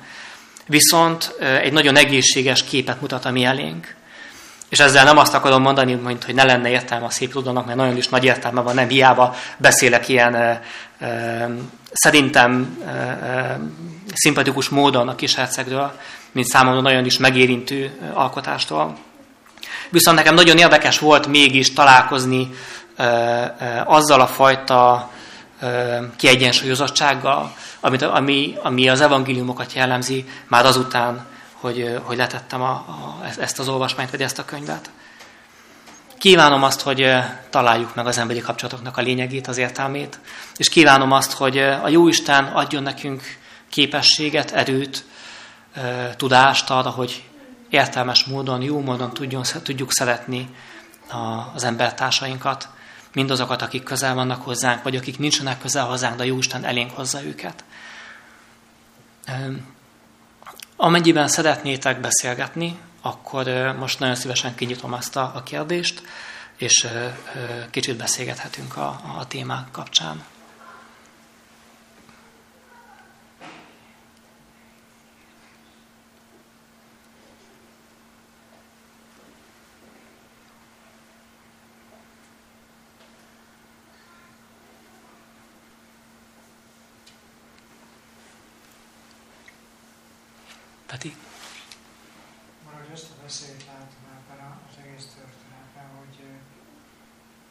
[0.66, 3.96] Viszont egy nagyon egészséges képet mutat a mi elénk.
[4.70, 7.78] És ezzel nem azt akarom mondani, mint hogy ne lenne értelme a szép tudanak, mert
[7.78, 10.62] nagyon is nagy értelme van, nem hiába beszélek ilyen e,
[11.00, 11.50] e,
[11.92, 13.60] szerintem e, e,
[14.14, 15.92] szimpatikus módon a kis hercegről,
[16.32, 18.98] mint számomra nagyon is megérintő alkotástól.
[19.90, 22.50] Viszont nekem nagyon érdekes volt mégis találkozni
[22.96, 25.10] e, e, azzal a fajta
[25.60, 31.26] e, kiegyensúlyozottsággal, amit, ami, ami az evangéliumokat jellemzi, már azután,
[31.60, 34.92] hogy, hogy letettem a, a, ezt az olvasmányt, vagy ezt a könyvet.
[36.18, 37.12] Kívánom azt, hogy
[37.50, 40.20] találjuk meg az emberi kapcsolatoknak a lényegét, az értelmét,
[40.58, 43.24] és kívánom azt, hogy a Jóisten adjon nekünk
[43.70, 45.06] képességet, erőt,
[46.16, 47.24] tudást arra, hogy
[47.70, 50.50] értelmes módon, jó módon tudjon, tudjuk szeretni
[51.54, 52.70] az embertársainkat,
[53.14, 57.64] mindazokat, akik közel vannak hozzánk, vagy akik nincsenek közel hozzánk, de Jóisten elénk hozza őket.
[60.82, 63.48] Amennyiben szeretnétek beszélgetni, akkor
[63.80, 66.02] most nagyon szívesen kinyitom ezt a, kérdést,
[66.56, 66.88] és
[67.70, 68.88] kicsit beszélgethetünk a,
[69.18, 70.24] a témák kapcsán.
[90.90, 91.16] Peti?
[92.66, 96.18] Valahogy ezt a beszélt látom ebben az egész történetben, hogy,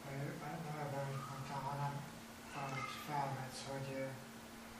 [0.03, 0.17] hogy
[0.67, 1.93] nem ebben, amit mondtam, hanem
[2.63, 3.89] amit felvetsz, hogy,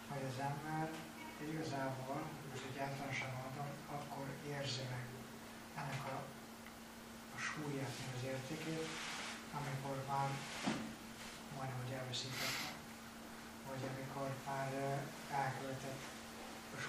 [0.09, 0.85] hogy az ember
[1.49, 2.17] igazából,
[2.49, 5.05] most egy általánosan mondom, akkor érzi meg
[5.79, 6.17] ennek a,
[7.35, 8.87] a súlyát, meg az értékét,
[9.59, 10.29] amikor már
[11.55, 12.69] majdnem, hogy elveszítette,
[13.67, 14.69] vagy amikor már
[15.43, 16.03] elköltett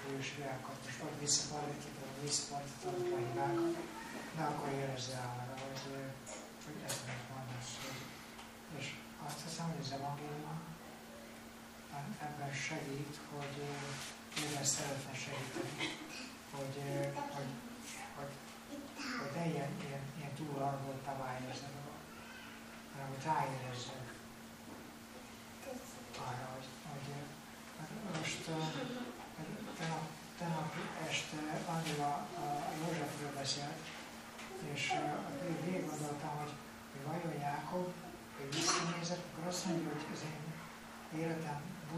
[0.01, 3.75] súlyos hibákat, most vagy visszafordítottam, vagy visszafordítottam a hibákat,
[4.35, 5.81] de akkor érezze arra, hogy,
[6.65, 7.73] hogy ez mit mondasz.
[7.83, 8.01] Hogy,
[8.77, 8.85] és
[9.27, 10.59] azt hiszem, hogy az evangélium
[12.25, 13.55] ebben segít, hogy
[14.39, 15.73] mivel szeretne segíteni,
[16.55, 16.75] hogy,
[17.35, 17.51] hogy,
[18.17, 18.33] hogy,
[19.19, 22.01] hogy ne ilyen, ilyen, ilyen túlharagoltá váljon ez a dolog,
[22.91, 24.07] hanem hogy ráérezzek
[26.29, 27.07] arra, hogy, hogy,
[27.79, 28.39] hogy most
[29.81, 30.05] tegnap,
[30.37, 30.69] tegnap
[31.09, 31.41] este
[31.73, 32.45] Angela a
[32.79, 33.81] Józsefről beszélt,
[34.73, 36.53] és uh, végig gondoltam, hogy,
[36.91, 37.87] hogy vajon Jákob,
[38.37, 40.41] hogy visszanézett, akkor azt mondja, hogy az én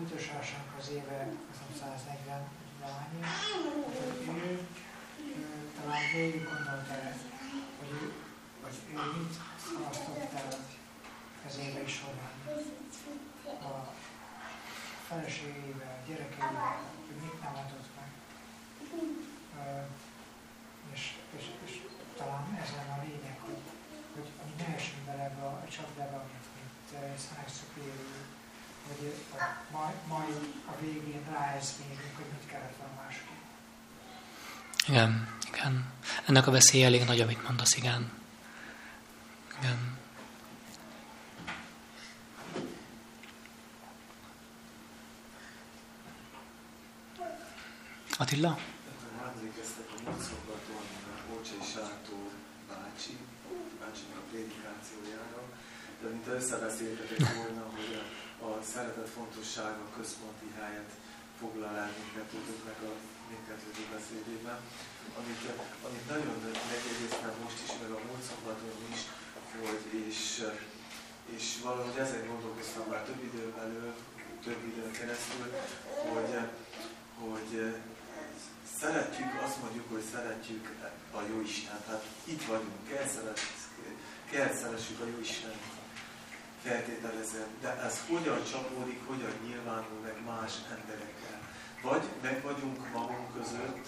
[0.03, 2.47] életem bújtosásának az éve, az 140
[2.81, 3.07] valány
[4.25, 4.67] hogy ő,
[5.81, 7.15] talán végig gondolta el,
[7.79, 8.13] hogy ő,
[8.61, 9.35] hogy ő mit
[9.75, 10.47] halasztott el
[11.47, 12.35] az évei során.
[13.45, 13.93] A
[15.07, 18.09] feleségével, gyerekeivel, hogy mit nem adott meg.
[20.93, 21.81] És, és, és
[22.17, 23.61] talán ez lenne a lényeg, hogy,
[24.15, 27.51] hogy mi ne esünk bele ebbe a csapdába, amit, mint Szanex
[28.87, 29.13] hogy
[29.71, 33.41] majd, majd a végén ráeszmélünk, hogy mit kellett volna másképp.
[34.87, 35.93] Igen, igen.
[36.25, 38.11] Ennek a veszély elég nagy, amit mondasz, igen.
[39.59, 39.97] Igen.
[48.17, 48.57] Attila?
[49.35, 50.85] Emlékeztek a múlt szombaton
[51.33, 52.31] Olcsai Sátó
[52.69, 53.17] bácsi,
[53.79, 55.41] bácsinak a prédikációjára,
[56.03, 60.91] de mint összebeszéltetek volna, hogy a, a szeretet fontossága központi helyet
[61.39, 62.91] foglal el mindkettőtöknek a
[63.31, 64.59] mindkettőtök beszédében,
[65.19, 65.43] amit,
[65.87, 66.37] amit nagyon
[66.71, 69.01] megjegyeztem most is, meg a múlt szombaton is,
[69.63, 70.21] hogy és,
[71.35, 73.89] és valahogy ezen gondolkoztam már több időn belül,
[74.47, 75.47] több időn keresztül,
[76.13, 76.33] hogy,
[77.23, 77.51] hogy
[78.79, 80.65] szeretjük, azt mondjuk, hogy szeretjük
[81.19, 81.79] a jó Isten.
[81.85, 83.39] Tehát itt vagyunk, kell, szeret,
[84.31, 85.55] kell szeressük a jó Isten
[86.63, 87.49] feltételezem.
[87.61, 91.37] De ez hogyan csapódik, hogyan nyilvánul meg más emberekkel.
[91.81, 93.85] Vagy meg vagyunk magunk között,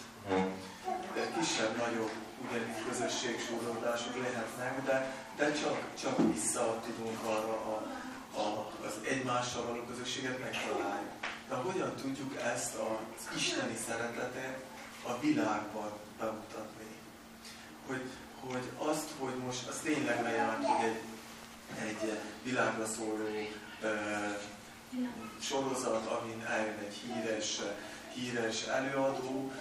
[1.15, 2.11] de kisebb-nagyobb
[2.43, 7.75] ugyanígy közösségsúrodások lehetnek, de, de csak, csak vissza tudunk arra a,
[8.39, 11.09] a, az egymással való közösséget megtalálni.
[11.49, 14.63] De hogyan tudjuk ezt az isteni szeretetet
[15.07, 16.89] a világban bemutatni?
[17.87, 18.09] Hogy,
[18.39, 21.01] hogy azt, hogy most az tényleg lejárt, hogy egy,
[21.79, 23.27] egy világra szóló
[23.81, 23.87] e,
[25.41, 27.59] sorozat, amin eljön egy híres,
[28.13, 29.51] híres előadó,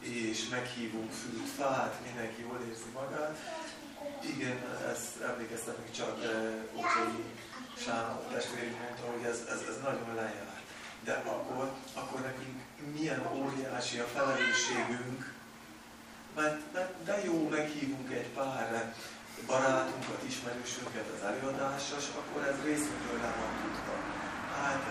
[0.00, 3.36] és meghívunk fült fát, mindenki jól érzi magát.
[4.20, 4.58] Igen,
[4.92, 6.16] ezt emlékeztetni csak
[6.74, 7.24] Ocsai
[7.84, 10.62] Sándor testvérünk mondta, hogy ez, ez, ez nagyon lejár.
[11.04, 12.60] De akkor, akkor nekünk
[12.94, 15.32] milyen óriási a felelősségünk,
[16.34, 18.94] mert, mert de jó, meghívunk egy pár
[19.46, 23.96] barátunkat, ismerősünket az előadásra, és akkor ez részünkről le van tudva.
[24.58, 24.84] Hát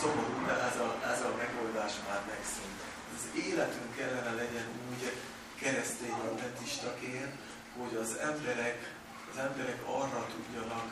[0.00, 2.78] szomorú, de ez a, ez a megoldás már megszűnt
[3.18, 5.02] az életünk kellene legyen úgy
[5.60, 7.32] keresztény adventistaként,
[7.78, 8.78] hogy az emberek,
[9.30, 10.86] az emberek arra tudjanak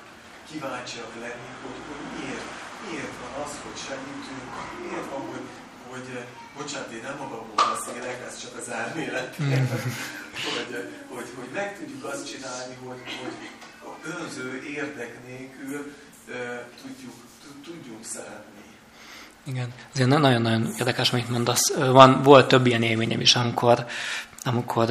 [0.51, 2.49] kíváncsiak lenni, hogy, hogy miért,
[2.85, 4.51] miért van az, hogy segítünk,
[4.83, 5.47] miért van, hogy,
[5.97, 6.09] hogy
[6.57, 9.51] bocsánat, én nem magamról beszélek, ez csak az elmélet, hmm.
[10.55, 10.71] hogy,
[11.09, 13.37] hogy, hogy meg tudjuk azt csinálni, hogy, hogy
[13.89, 15.93] a önző érdek nélkül
[16.29, 16.35] uh,
[16.83, 17.15] tudjuk,
[17.65, 18.65] tudjunk szeretni.
[19.45, 21.75] Igen, azért nagyon-nagyon érdekes, amit mondasz.
[21.75, 23.87] Van, volt több ilyen élményem is, amikor,
[24.43, 24.91] amikor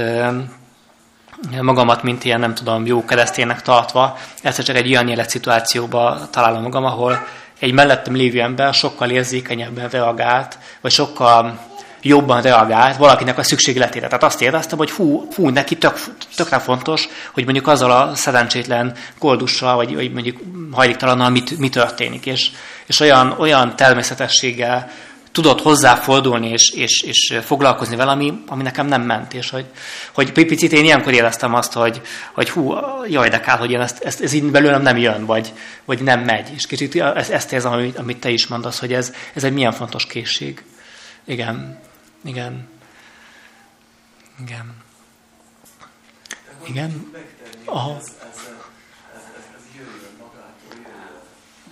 [1.62, 6.86] magamat, mint ilyen, nem tudom, jó kereszténynek tartva, egyszer csak egy olyan életszituációba találom magam,
[6.86, 7.28] ahol
[7.60, 11.60] egy mellettem lévő ember sokkal érzékenyebben reagált, vagy sokkal
[12.02, 14.06] jobban reagált valakinek a szükségletére.
[14.08, 15.98] Tehát azt éreztem, hogy fú, fú neki tök,
[16.36, 20.38] tökre fontos, hogy mondjuk azzal a szerencsétlen koldussal, vagy, vagy mondjuk
[20.72, 22.26] hajléktalannal mit, mi történik.
[22.26, 22.52] És,
[22.86, 24.90] és olyan, olyan természetességgel
[25.36, 29.34] tudott hozzáfordulni és, és, és foglalkozni vele, ami, ami nekem nem ment.
[29.34, 29.66] És hogy,
[30.14, 32.02] hogy picit én ilyenkor éreztem azt, hogy,
[32.34, 32.74] hogy hú,
[33.10, 35.54] jaj, de kár, hogy én ezt, ezt, ez így belőlem nem jön, vagy,
[35.86, 36.54] vagy nem megy.
[36.56, 40.06] És kicsit ezt, érzem, amit, amit te is mondasz, hogy ez, ez egy milyen fontos
[40.06, 40.64] készség.
[41.26, 41.80] Igen.
[42.24, 42.68] Igen.
[44.42, 44.76] Igen.
[46.68, 47.12] Igen.
[47.66, 47.98] Aha.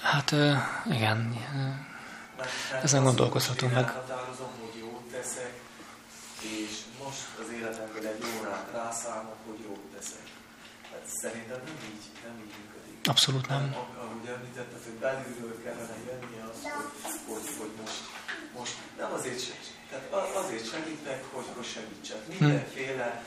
[0.01, 0.35] Hát
[0.91, 1.35] igen.
[2.83, 3.87] Ezen gondolkozhatunk meg.
[4.59, 5.53] hogy jót teszek,
[6.41, 6.71] és
[7.03, 10.27] most az életemből egy órát rászállok, hogy jót teszek.
[10.91, 13.07] Hát szerintem nem így, nem így működik.
[13.09, 13.75] Abszolút nem.
[14.03, 16.57] Ahogy említetted, hogy belülről kellene jönni az,
[17.01, 18.01] hogy, hogy, hogy most,
[18.57, 19.57] most nem azért sem
[19.93, 22.27] tehát azért segítek, hogy, hogy segítsek.
[22.27, 23.25] Mindenféle,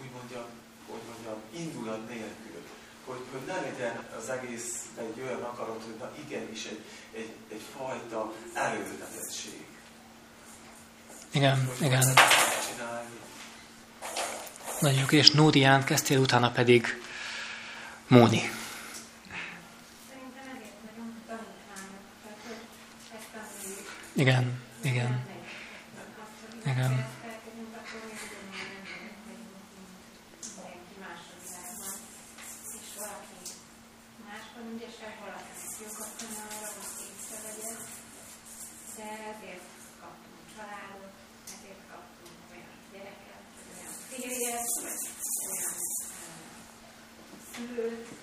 [0.00, 0.44] úgy mondjam,
[0.88, 2.55] hogy mondjam, indulat nélkül.
[3.06, 6.80] Hogy, hogy ne legyen az egész egy olyan akarat, hogy na igenis egy,
[7.12, 9.66] egy, egy fajta erőltetettség.
[11.30, 12.14] Igen, hogy igen.
[14.80, 17.00] Nagyon jó, és Nódián kezdtél, utána pedig
[18.06, 18.50] Móni.
[24.12, 24.62] Igen.
[24.82, 25.26] Igen.
[26.64, 27.15] Igen.
[44.46, 44.62] Yes.
[44.80, 45.00] yes.
[47.58, 47.68] yes.
[47.76, 48.15] yes.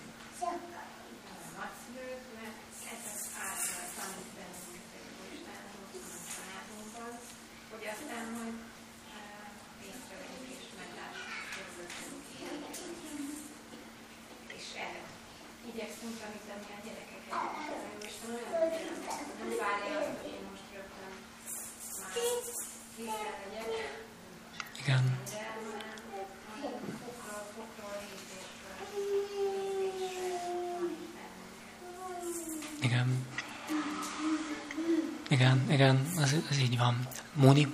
[35.29, 37.07] Igen, igen, ez, ez így van.
[37.33, 37.67] Móni?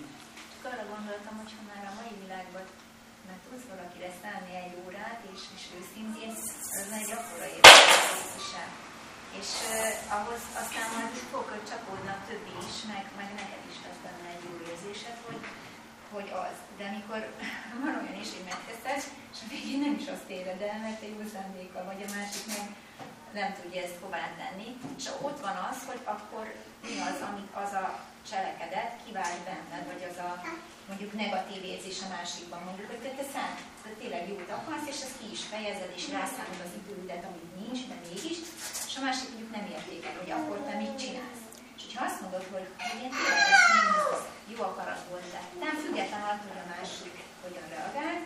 [35.97, 38.37] és rászánod az idődet, amit nincs, de mégis,
[38.89, 41.43] és a másik mondjuk nem értékel, hogy akkor te mit csinálsz.
[41.75, 44.21] És hogyha azt mondod, hogy igen, tényleg ezt nem az
[44.53, 48.17] jó akaratból tettem, független attól, hogy a másik hogyan reagál,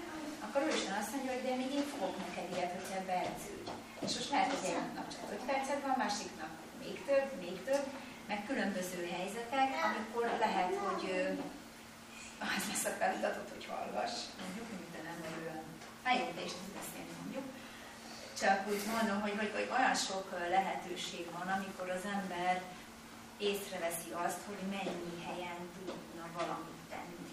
[0.43, 3.70] akkor ő is azt mondja, hogy de még én fogok neked ilyet, hogyha beedződj.
[4.05, 6.53] És most lehet, hogy egy nap csak 5 percet van, másik nap
[6.84, 7.86] még több, még több,
[8.32, 11.03] meg különböző helyzetek, amikor lehet, hogy
[12.45, 15.61] az lesz a feladatot, hogy hallgass, mondjuk, mint nem olyan.
[16.05, 17.12] Na jó, de is tudsz beszélni.
[18.45, 22.55] Csak úgy mondom, hogy, hogy, hogy olyan sok lehetőség van, amikor az ember
[23.49, 27.27] észreveszi azt, hogy mennyi helyen tudna valamit tenni.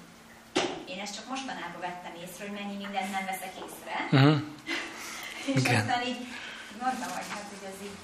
[0.93, 3.97] Én ezt csak mostanában vettem észre, hogy mennyi mindent nem veszek észre.
[4.17, 4.41] Uh-huh.
[5.51, 5.81] és Igen.
[5.81, 6.23] aztán így
[6.83, 7.99] mondtam, hogy hát, hogy ez így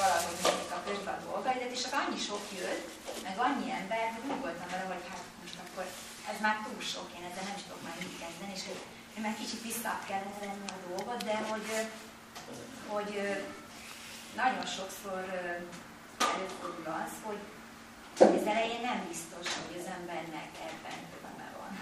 [0.00, 2.86] valahogy mindig a közbe a dolgaidat, és akkor annyi sok jött,
[3.26, 5.86] meg annyi ember, hogy úgy voltam vele, hogy hát most akkor
[6.30, 8.80] ez már túl sok, én ezzel nem is tudok már mit kezdeni, és hogy,
[9.22, 11.68] már kicsit vissza kellene venni a dolgot, de hogy,
[12.86, 13.12] hogy
[14.36, 15.22] nagyon sokszor
[16.34, 17.40] előfordul az, hogy
[18.18, 21.74] az elején nem biztos, hogy az embernek ebben öröme van.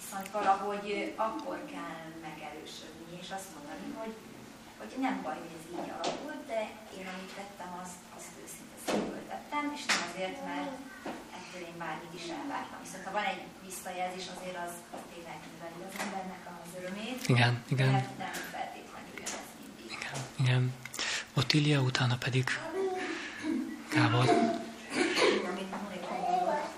[0.00, 4.14] Viszont valahogy akkor kell megerősödni, és azt mondani, hogy,
[4.78, 6.60] hogy nem baj, hogy ez így alakult, de
[6.98, 10.74] én amit tettem, azt, azt őszinte szívből tettem, és nem azért, mert
[11.54, 12.78] ettől én bármit is elvártam.
[12.82, 17.28] Viszont ha van egy visszajelzés, azért az, az tényleg növeli az embernek az örömét.
[17.28, 17.90] Igen, igen.
[18.18, 19.86] Nem feltétlenül ez mindig.
[19.96, 20.62] Igen, igen.
[21.34, 22.44] Otília, utána pedig
[23.94, 24.26] Gábor.
[25.50, 26.72] Amit Monika mondott,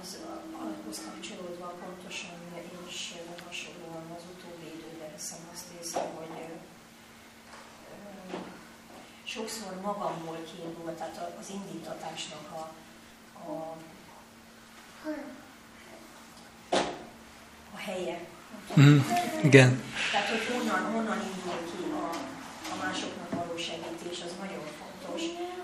[0.00, 0.18] az
[0.62, 3.14] ahhoz kapcsolódva pontosan én is
[3.46, 6.30] hasonlóan az utóbbi időben veszem azt észre, hogy
[9.50, 12.62] sokszor magamból kiindul, tehát az indítatásnak a,
[13.50, 13.76] a,
[17.74, 18.18] a helye.
[18.80, 18.98] Mm,
[19.48, 19.82] igen.
[20.12, 22.06] Tehát, hogy honnan, honnan indul ki a,
[22.72, 25.22] a másoknak való segítés, az nagyon fontos.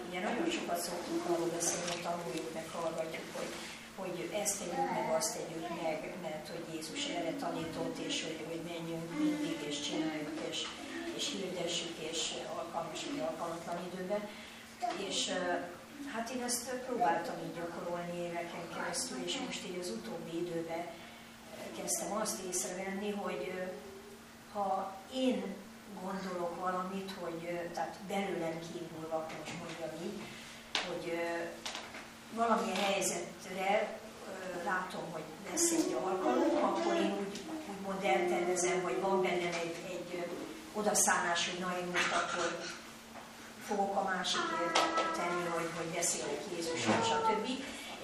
[0.08, 3.50] Ugye nagyon sokat szoktunk arról beszélni, hogy tanuljuk meg, hallgatjuk, hogy,
[4.00, 8.62] hogy ezt tegyük meg, azt tegyük meg, mert hogy Jézus erre tanított, és hogy, hogy
[8.72, 10.58] menjünk mindig, és csináljuk, és,
[11.16, 14.28] és hirdessük, és alkalmas vagy alkalmatlan időben.
[15.08, 15.32] És
[16.12, 20.86] hát én ezt próbáltam így gyakorolni éveken keresztül, és most így az utóbbi időben
[21.76, 23.52] kezdtem azt észrevenni, hogy
[24.52, 25.54] ha én
[26.02, 30.20] gondolok valamit, hogy tehát belőlem kiindulva, most mondjam így,
[30.86, 31.18] hogy
[32.34, 33.98] valamilyen helyzetre
[34.64, 37.40] látom, hogy lesz egy alkalom, akkor én úgy,
[37.70, 39.95] úgymond eltervezem, hogy van bennem egy, egy
[40.80, 42.48] odaszánás, hogy na én most akkor
[43.68, 44.76] fogok a másikért
[45.18, 47.46] tenni, hogy, hogy beszélek Jézusról, stb.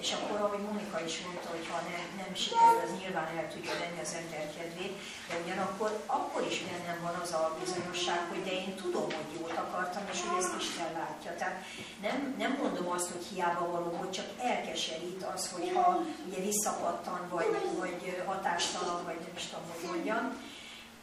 [0.03, 3.73] És akkor, ahogy Monika is mondta, hogy ha nem, nem sikerül, az nyilván el tudja
[3.81, 4.93] venni az ember kedvét,
[5.27, 9.57] de ugyanakkor akkor is bennem van az a bizonyosság, hogy de én tudom, hogy jót
[9.65, 11.31] akartam, és hogy ezt Isten látja.
[11.39, 11.57] Tehát
[12.05, 15.85] nem, nem mondom azt, hogy hiába való, hogy csak elkeserít az, hogyha
[16.27, 17.51] ugye visszapattan, vagy,
[17.81, 20.23] vagy hatástalan, vagy nem is tudom, hogy mondjam,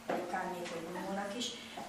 [0.07, 1.45] akár még, hogy gondolnak is.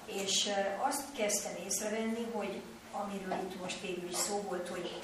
[0.06, 0.50] És
[0.88, 2.60] azt kezdtem észrevenni, hogy
[2.92, 5.00] amiről itt most végül is szó volt, hogy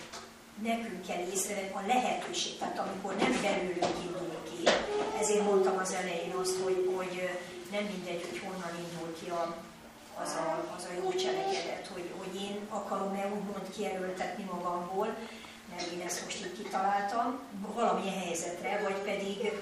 [0.63, 4.71] nekünk kell észrevenni a lehetőség, tehát amikor nem belőlünk indul ki.
[5.21, 7.29] Ezért mondtam az elején azt, hogy, hogy
[7.71, 9.57] nem mindegy, hogy honnan indul ki a,
[10.23, 15.17] az, a, az a jó cselekedet, hogy, hogy én akarom-e úgymond kijelöltetni magamból,
[15.71, 17.39] mert én ezt most így kitaláltam,
[17.75, 19.53] valamilyen helyzetre, vagy pedig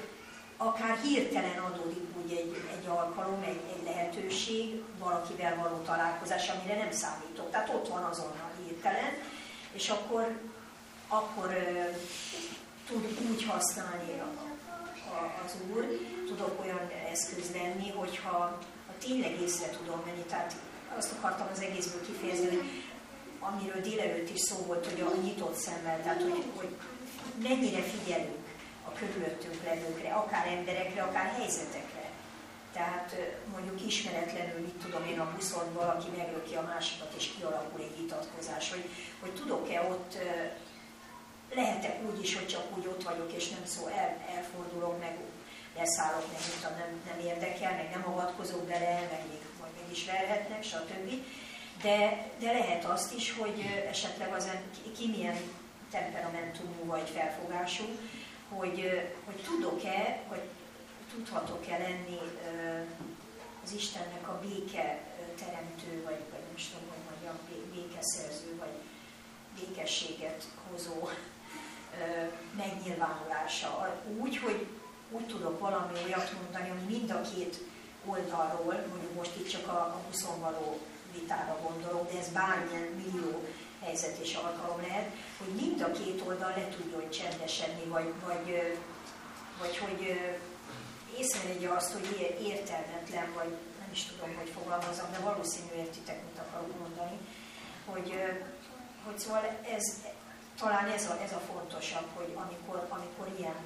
[0.56, 6.92] akár hirtelen adódik úgy egy, egy alkalom, egy, egy lehetőség, valakivel való találkozás, amire nem
[6.92, 7.50] számítok.
[7.50, 9.12] Tehát ott van azonnal hirtelen,
[9.72, 10.38] és akkor
[11.08, 11.96] akkor uh,
[12.88, 14.30] tud úgy használni a,
[15.14, 15.86] a, az Úr,
[16.26, 18.30] tudok olyan eszköz lenni, hogyha
[18.86, 20.56] ha tényleg észre tudom menni, tehát
[20.96, 22.64] azt akartam az egészből kifejezni, hogy
[23.40, 26.76] amiről délelőtt is szó volt, hogy a nyitott szemmel, tehát hogy, hogy
[27.42, 28.45] mennyire figyelünk
[28.88, 32.04] a körülöttünk levőkre, akár emberekre, akár helyzetekre.
[32.72, 33.16] Tehát
[33.52, 38.70] mondjuk ismeretlenül, mit tudom én, a buszon valaki meglöki a másikat, és kialakul egy vitatkozás,
[38.70, 38.84] hogy,
[39.20, 40.18] hogy tudok-e ott
[41.54, 45.16] lehetek úgy is, hogy csak úgy ott vagyok, és nem szó, el, elfordulok, meg
[45.76, 50.04] leszállok, meg mint nem, nem érdekel, meg nem avatkozok bele, meg még, vagy meg is
[50.04, 51.10] verhetnek, stb.
[51.82, 54.48] De, de lehet azt is, hogy esetleg az
[54.96, 55.36] ki milyen
[55.90, 57.84] temperamentumú vagy felfogású,
[58.48, 60.42] hogy, hogy tudok-e, vagy
[61.10, 62.18] tudhatok-e lenni
[63.64, 65.02] az Istennek a béke
[65.38, 67.38] teremtő, vagy, vagy nem is tudom, hogy mondjam,
[67.74, 68.74] békeszerző, vagy
[69.58, 71.08] békességet hozó
[72.56, 74.00] megnyilvánulása.
[74.18, 74.66] Úgy, hogy
[75.10, 77.60] úgy tudok valami olyat mondani, ami mind a két
[78.04, 80.80] oldalról, mondjuk most itt csak a, a buszon való
[81.12, 83.44] vitára gondolok, de ez bármilyen millió
[83.86, 85.08] helyzet és alkalom lehet,
[85.38, 88.76] hogy mind a két oldal le tudjon csendesedni, vagy, vagy,
[89.58, 90.00] vagy hogy
[91.18, 96.78] észrevegye azt, hogy értelmetlen, vagy nem is tudom, hogy fogalmazom, de valószínű értitek, mit akarok
[96.78, 97.18] mondani,
[97.86, 98.08] hogy,
[99.04, 99.44] hogy szóval
[99.76, 99.84] ez,
[100.58, 103.56] talán ez a, ez a fontosabb, hogy amikor, amikor ilyen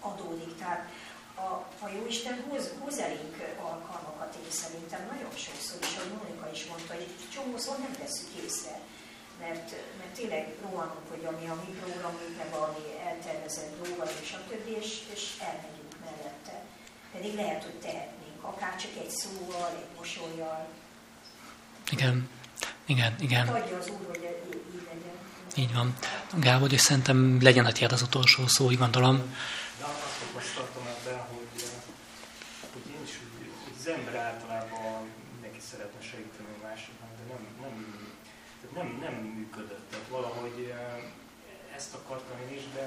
[0.00, 0.88] adódik, tehát
[1.34, 1.48] a,
[1.84, 6.94] a Jóisten hoz, hoz elénk alkalmakat én szerintem nagyon sokszor, és ahogy Mónika is mondta,
[6.94, 8.80] hogy csomószor nem veszük észre,
[9.40, 9.68] mert,
[9.98, 14.72] mert tényleg rohanunk, hogy ami a mi programunk, meg valami eltervezett dolga, és a többi,
[14.82, 16.56] és, és elmegyünk mellette.
[17.12, 20.66] Pedig lehet, hogy tehetnénk, akár csak egy szóval, egy mosolyjal.
[21.90, 22.28] Igen,
[22.84, 23.46] igen, igen.
[23.46, 24.22] Hát adja az Úr, hogy
[24.74, 25.16] így legyen.
[25.56, 25.96] Így van.
[26.34, 29.16] Gábor, és szerintem legyen a tiéd az utolsó szó, így gondolom.
[29.78, 31.62] De azt, azt tartom ebben, hogy,
[32.72, 37.42] hogy én is úgy, hogy az ember általában mindenki szeretne segíteni a másiknak, de nem,
[37.62, 37.74] nem,
[38.60, 39.90] tehát nem, nem működött.
[39.90, 40.72] Tehát valahogy
[41.76, 42.84] ezt akartam én is, de,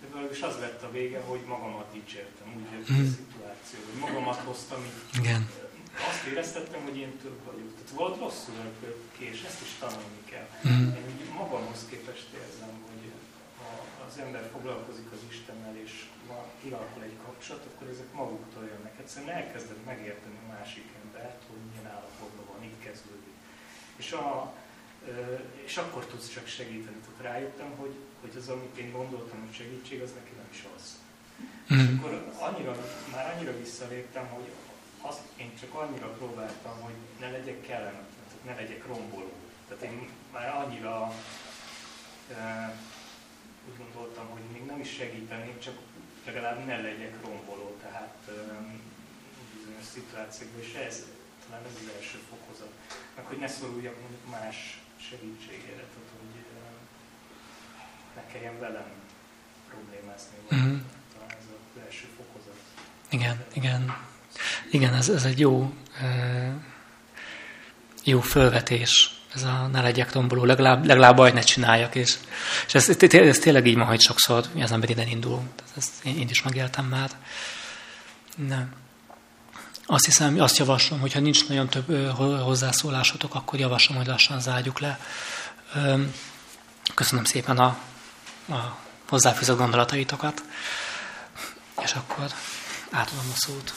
[0.00, 3.04] de is az lett a vége, hogy magamat dicsértem, úgy jött mm.
[3.04, 5.50] a szituáció, hogy magamat hoztam, így Igen.
[6.10, 7.70] azt éreztettem, hogy én több vagyok.
[7.74, 8.54] Tehát volt rosszul
[9.16, 10.48] ki, és ezt is tanulni kell.
[10.68, 10.86] Mm.
[10.98, 13.02] Én úgy magamhoz képest érzem, hogy
[13.58, 13.68] ha
[14.08, 15.92] az ember foglalkozik az Istennel, és
[16.62, 18.94] kialakul egy kapcsolat, akkor ezek maguktól jönnek.
[19.02, 23.36] Egyszerűen elkezded megérteni a másik embert, hogy milyen állapotban van, itt kezdődik.
[23.96, 24.54] És, a,
[25.64, 26.96] és akkor tudsz csak segíteni.
[26.96, 30.98] Tehát rájöttem, hogy, hogy az, amit én gondoltam, hogy segítség, az neki nem is az.
[31.74, 31.78] Mm.
[31.78, 32.76] És akkor annyira,
[33.12, 34.50] már annyira visszaléptem, hogy
[35.00, 39.32] azt én csak annyira próbáltam, hogy ne legyek kellemetlen, tehát ne legyek romboló.
[39.68, 41.12] Tehát én már annyira
[42.36, 42.74] e,
[43.68, 45.74] úgy gondoltam, hogy még nem is segítenék, csak
[46.24, 48.32] legalább ne legyek romboló, tehát e,
[49.54, 51.06] bizonyos szituációkban, és ez
[51.48, 52.72] talán ez az első fokozat.
[53.14, 54.80] Meg hogy ne szoruljak mondjuk más
[55.10, 56.44] segítségére, tehát hogy
[58.14, 58.90] ne kelljen velem
[59.68, 60.78] problémázni, mm-hmm.
[61.12, 61.44] talán ez
[61.74, 62.58] az első fokozat.
[63.08, 63.96] Igen, igen.
[64.70, 65.72] Igen, ez, ez egy jó,
[68.04, 69.12] jó fölvetés.
[69.34, 71.94] Ez a ne legyek tomboló, legalább, legalább bajt ne csináljak.
[71.94, 72.16] És,
[72.66, 75.42] és ez, ez, ez tényleg így van, hogy sokszor az ember ide indul.
[75.76, 77.10] Ezt én, én is megéltem már.
[78.36, 78.72] Nem.
[79.90, 85.00] Azt hiszem, azt javaslom, hogyha nincs nagyon több hozzászólásotok, akkor javaslom, hogy lassan zárjuk le.
[86.94, 87.78] Köszönöm szépen a,
[88.48, 88.78] a
[89.08, 90.42] hozzáfűző gondolataitokat,
[91.82, 92.26] és akkor
[92.90, 93.74] átadom a szót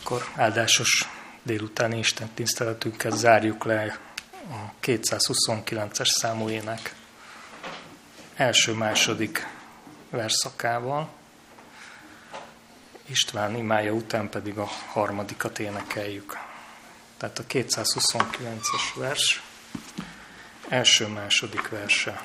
[0.00, 1.08] akkor áldásos
[1.42, 3.98] délutáni Isten tiszteletünket zárjuk le
[4.50, 6.94] a 229-es számú ének
[8.34, 9.46] első-második
[10.10, 11.18] verszakával.
[13.10, 16.38] István imája után pedig a harmadikat énekeljük.
[17.16, 19.42] Tehát a 229-es vers
[20.68, 22.22] első-második verse.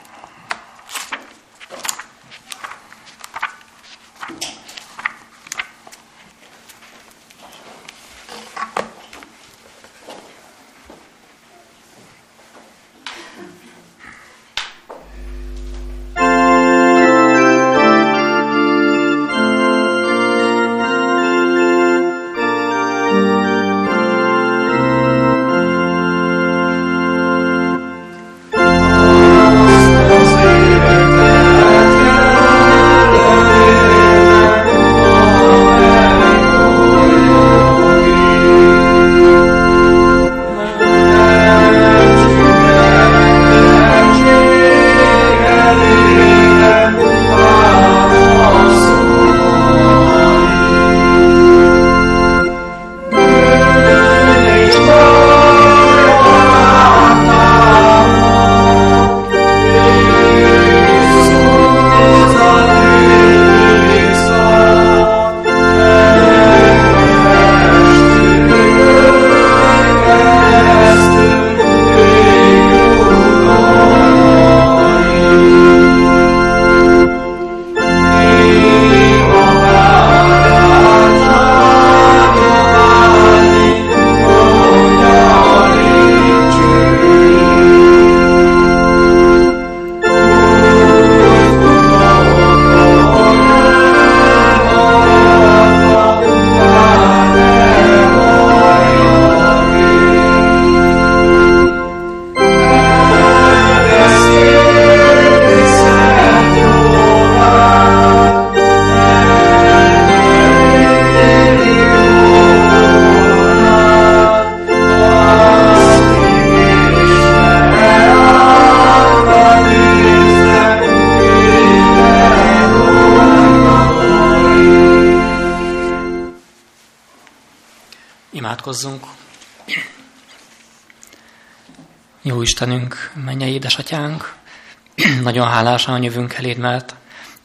[135.56, 136.96] Hálásan jövünk eléd, mert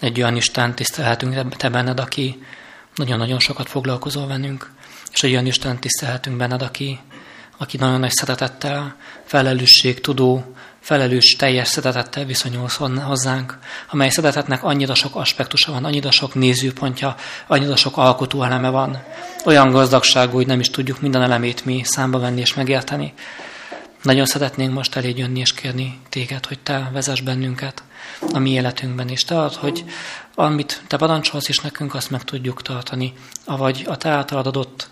[0.00, 2.42] egy olyan Isten tisztelhetünk te benned, aki
[2.94, 4.70] nagyon-nagyon sokat foglalkozol velünk,
[5.12, 6.98] és egy olyan Isten tisztelhetünk benned, aki,
[7.58, 13.58] aki nagyon nagy szeretettel, felelősség, tudó, felelős, teljes szeretettel viszonyulsz hozzánk,
[13.90, 17.14] amely szeretetnek annyira sok aspektusa van, annyira sok nézőpontja,
[17.46, 19.02] annyira sok alkotó eleme van.
[19.44, 23.12] Olyan gazdagságú, hogy nem is tudjuk minden elemét mi számba venni és megérteni.
[24.02, 27.82] Nagyon szeretnénk most elégy jönni és kérni téged, hogy te vezess bennünket
[28.32, 29.84] a mi életünkben, és te ad, hogy
[30.34, 33.12] amit te parancsolsz is nekünk, azt meg tudjuk tartani,
[33.44, 34.88] avagy a te általad adott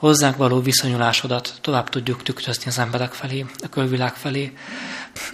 [0.00, 4.56] hozzánk való viszonyulásodat tovább tudjuk tükrözni az emberek felé, a külvilág felé.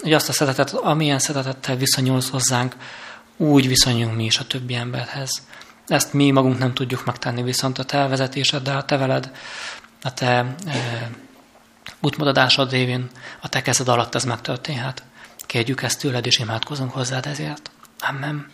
[0.01, 2.77] Hogy azt a szeretet, amilyen szeretettel viszonyulsz hozzánk,
[3.37, 5.31] úgy viszonyulunk mi is a többi emberhez.
[5.87, 9.31] Ezt mi magunk nem tudjuk megtenni, viszont a te vezetéseddel, te veled,
[10.03, 10.55] a te e,
[12.01, 15.03] útmutatásod révén, a te kezed alatt ez megtörténhet.
[15.47, 17.71] Kérjük ezt tőled, és imádkozunk hozzád ezért.
[17.99, 18.47] Amen.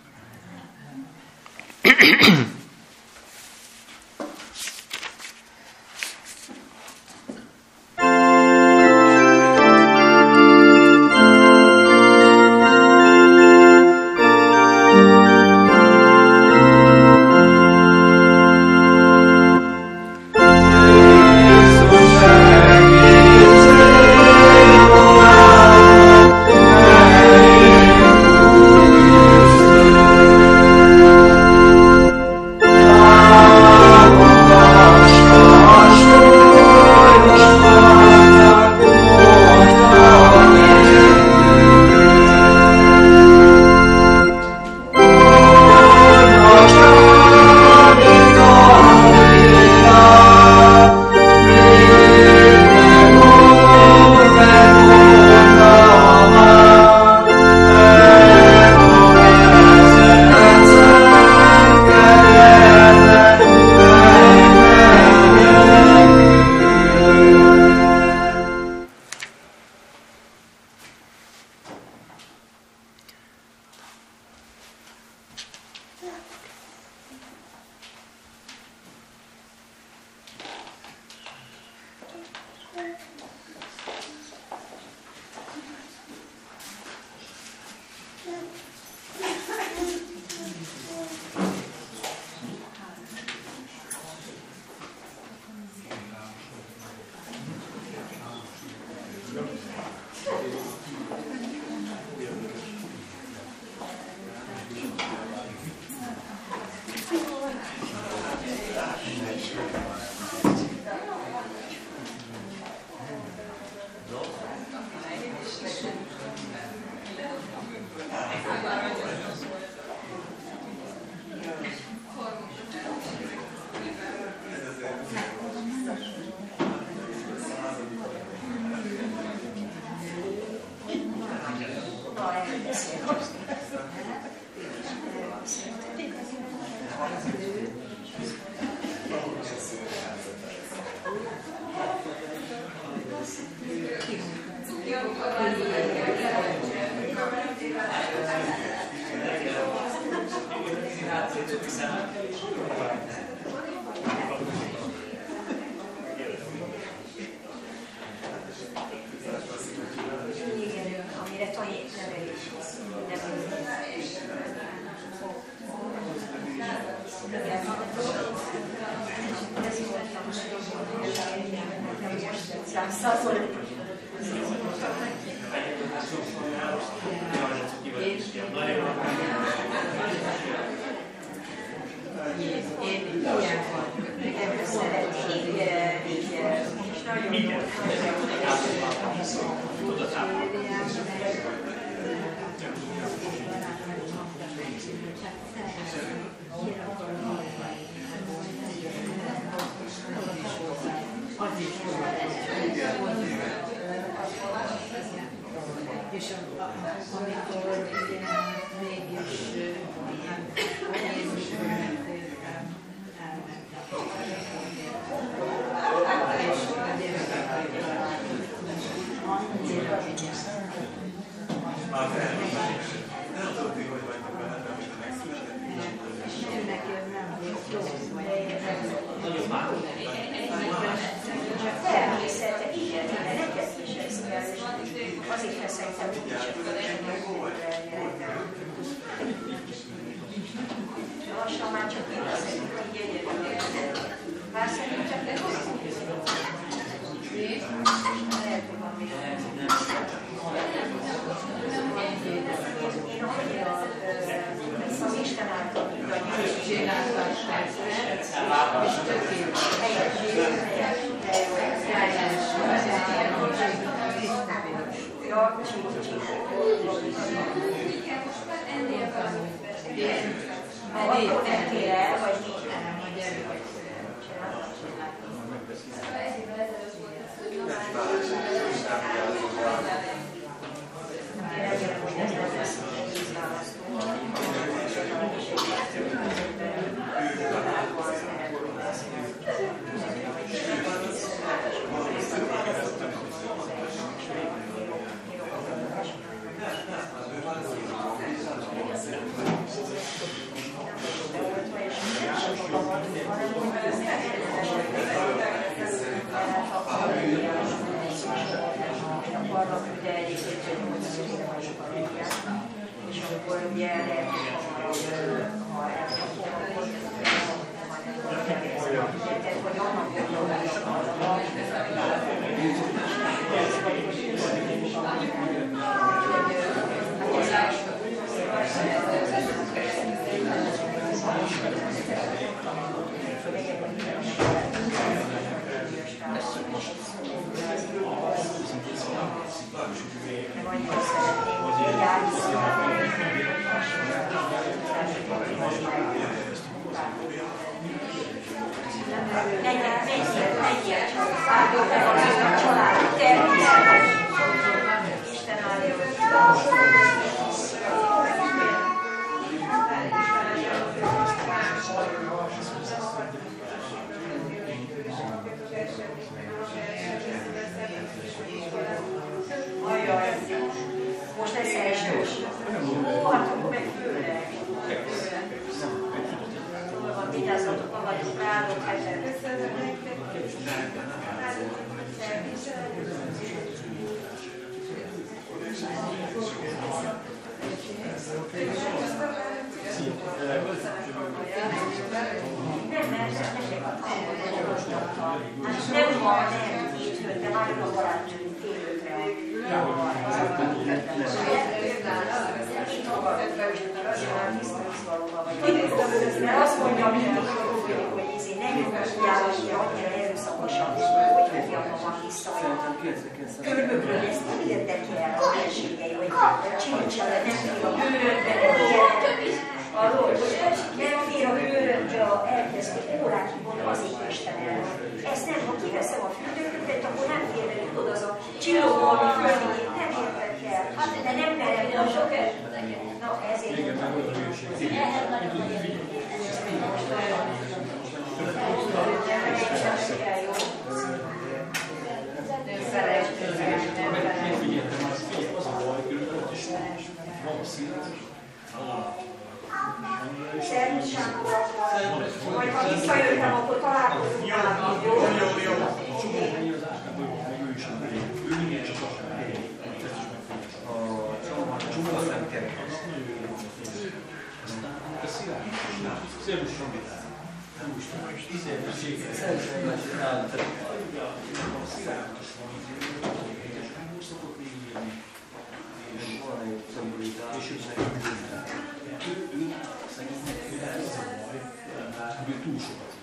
[432.08, 432.31] Show.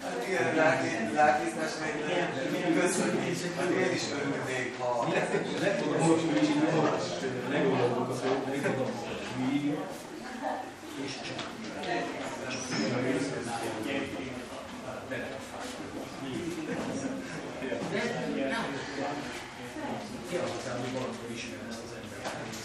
[0.04, 1.94] Hát igen, lelki- lelkésznes még
[2.80, 3.56] köszönjük.
[3.58, 5.08] Hát én is örülnék, ha...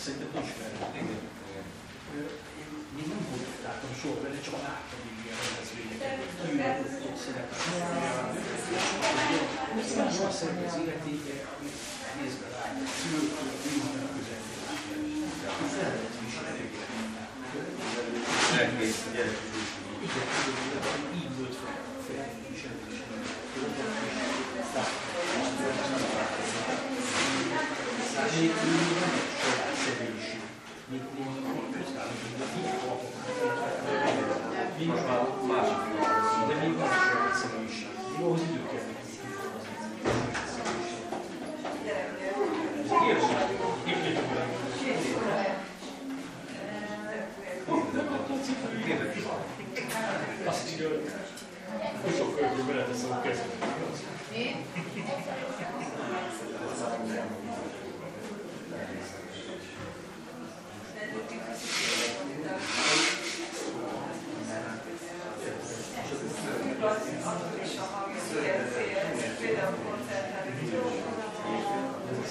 [0.05, 0.71] Szerintem nincs fel.
[3.01, 6.15] Én nem volt láttam soha vele, csak láttam így ilyen rendezvényeket.
[6.45, 7.59] Ő ott szerepel.
[10.11, 11.79] És azt szerint az életéke, amit
[12.19, 12.65] nézve rá,
[13.01, 14.67] szülőktől, bíznak közelíteni.
[15.77, 16.67] Fel lehet viselni.
[18.63, 19.39] Egész gyerek.
[20.07, 20.29] Igen,
[21.21, 22.85] így volt fel, fel viselni.
[28.41, 28.84] Még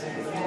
[0.05, 0.42] Yes.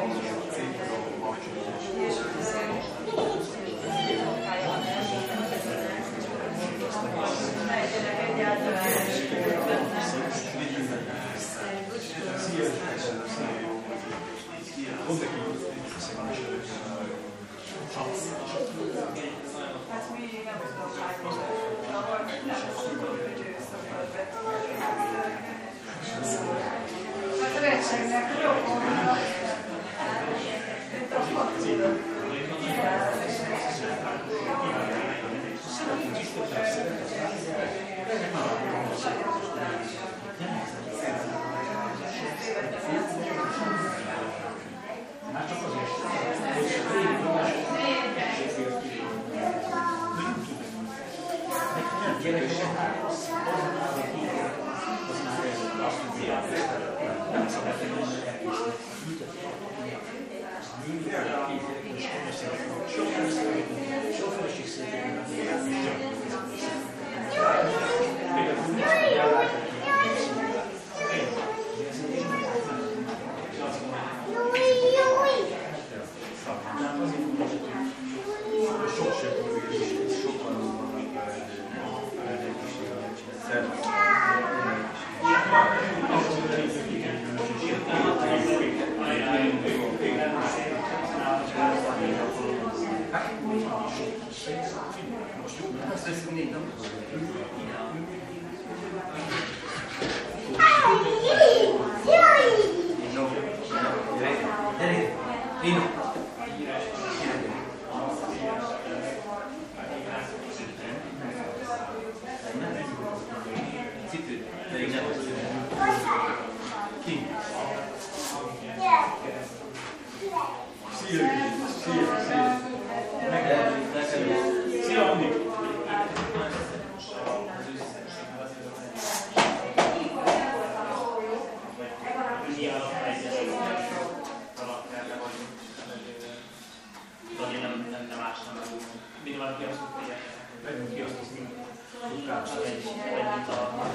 [143.05, 143.91] Ennyit a...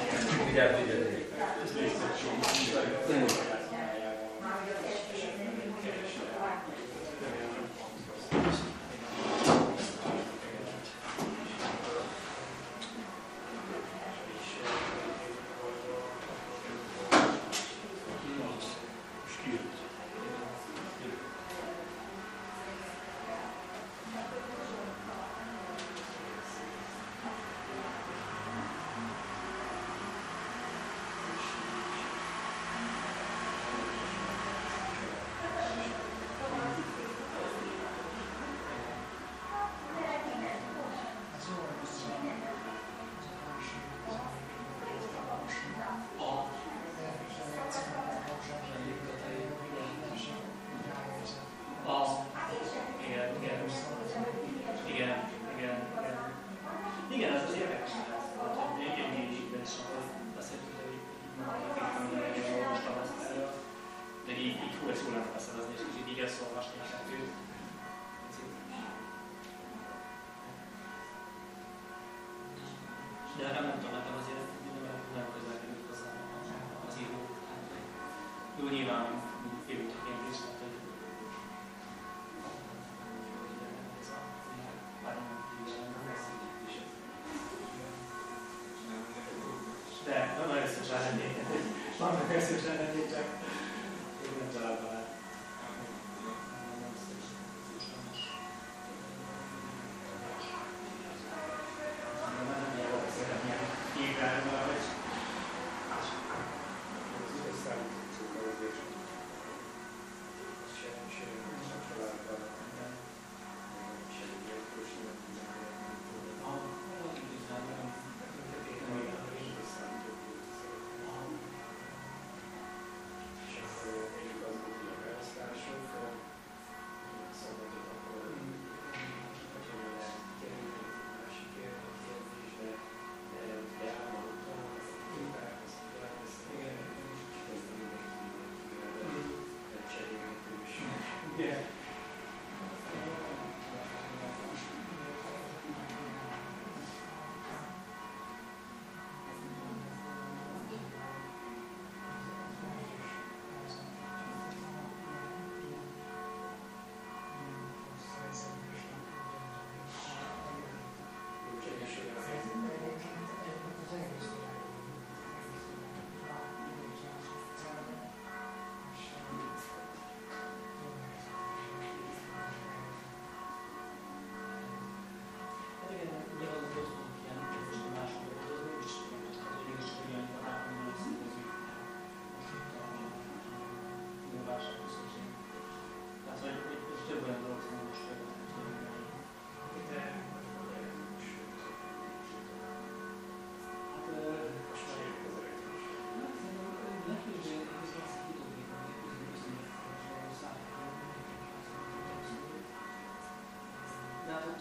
[0.46, 1.22] Vigyázz, vigyázz.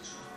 [0.00, 0.29] much.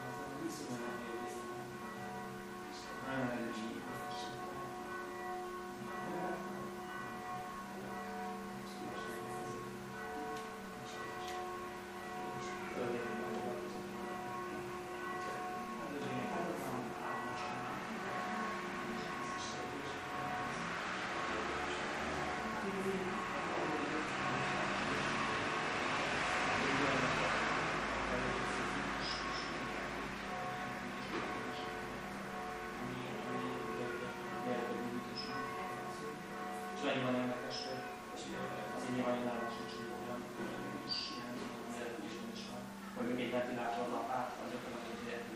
[43.03, 45.31] Van, hogy még egy ventilátornak át, vagy gyakorlatilag egy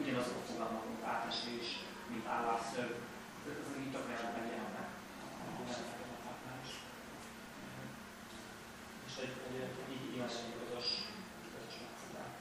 [0.00, 1.68] ugyanazok a fogalmak, átesés,
[2.12, 2.90] mint állásszög,
[3.46, 4.88] ezek így tök nagyon megjelennek.
[9.06, 10.28] És egy, egy, így ilyen
[10.60, 10.88] közös,
[11.52, 12.34] közös megszabás.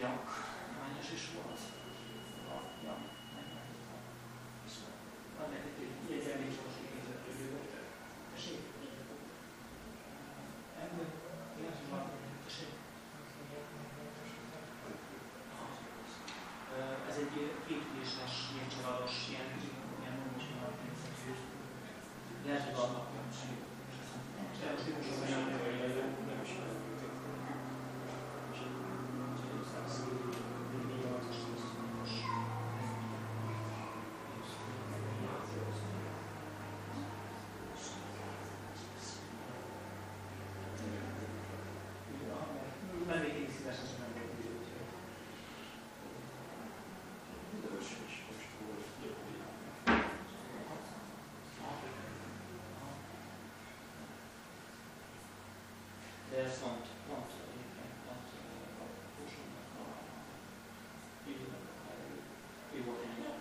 [0.00, 0.10] Ja,
[0.80, 1.60] hányas is volt?
[2.84, 2.94] Ja,
[6.10, 7.58] egy elég most kiképzett jövő.
[8.34, 8.60] Tessék?
[10.82, 11.06] Ebből?
[11.58, 12.04] Igen, van.
[12.44, 12.68] Tessék?
[17.08, 19.48] Ez egy kétüléses, ilyen csavaros, ilyen
[20.00, 21.30] ilyen monosonal pénzekű.
[22.46, 22.76] Lehet, hogy
[23.10, 23.56] különbség.
[24.48, 25.94] Most típusok olyan, hogy
[26.30, 26.52] nem is
[43.06, 44.84] Mennék én szívesen, sem nem volt idő, úgyhogy.
[56.34, 58.28] De ez pont, pont egyébként, pont
[58.82, 59.86] a Kósónak a
[61.30, 61.92] időnek a
[62.74, 63.38] ő volt egy ilyen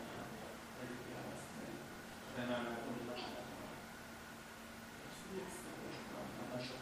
[2.36, 3.44] de nem úgy lassan.
[6.40, 6.82] Nagyon sok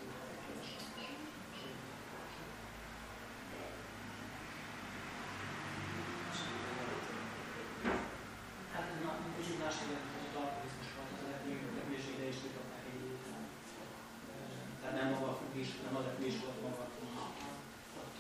[8.74, 11.30] Hát na, kicsit más jelent, hogy a alkoholizmus van, az a
[11.78, 13.44] repülésére is tudották egy évben.
[14.80, 17.24] Tehát nem a függés, hanem az a függés volt maga a függés.
[18.00, 18.18] Ott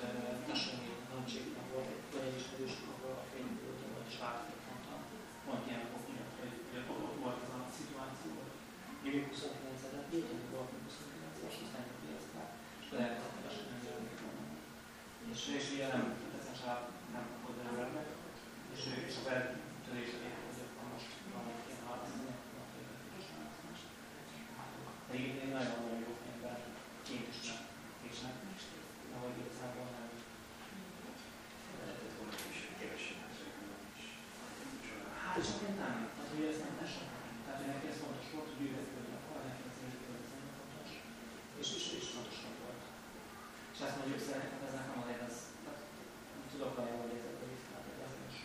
[0.49, 4.95] tesséni nagységnek volt, egy- vagy egy ismerősnek, ahol a fényből volt, és láthatott mondta,
[5.45, 6.53] pont ilyen miatt, hogy
[6.87, 8.53] hogy ott volt az a szituáció, hogy
[9.03, 12.49] még 29 ezer, így volt 29 ezer, és aztán kiázták,
[12.81, 14.13] és akkor elkezdtek a esetben jönni
[15.31, 16.03] És, és ugye nem,
[16.39, 16.83] ez a család
[17.15, 17.63] nem oda
[17.95, 18.07] meg,
[18.73, 20.11] és és a beltörés
[20.45, 22.81] hogy akkor most valamit kéne választani, akkor
[23.19, 23.85] és választást.
[25.07, 26.57] De én nagyon-nagyon jó ember,
[27.11, 27.61] két is csak,
[28.09, 28.35] és nem,
[29.09, 30.07] de hogy igazából nem.
[31.79, 33.53] Lehetett volna is kevesen ezek.
[35.41, 37.07] És egyébként nem, tehát hogy ezt nem tessen.
[37.43, 40.53] Tehát, hogy neki ez fontos volt, hogy ő vezetődik akar, neki az életében ez nagyon
[40.59, 40.89] fontos.
[41.61, 42.81] És, és, és fontosabb volt.
[43.73, 45.81] És ezt mondjuk szerintem ez nekem azért az, tehát
[46.33, 48.37] nem tudok olyan jól érzetbe vissza, tehát ez is.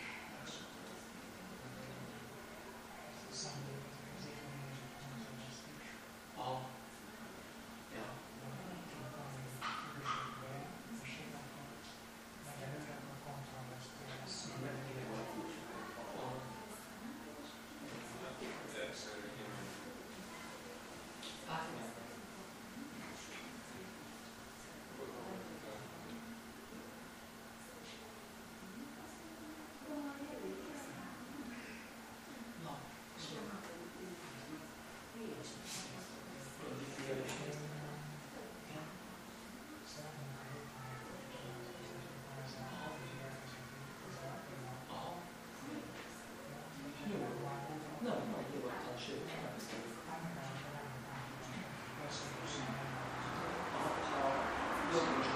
[6.40, 6.56] Aha.
[7.96, 8.06] Ja.
[21.48, 21.90] Hát igen.
[32.62, 32.78] Na,
[47.10, 47.26] Jó.
[48.02, 49.94] Nem, nem, nyugodtan, sőt, megbeszéljük.
[54.12, 54.22] Ha
[54.92, 55.26] jogos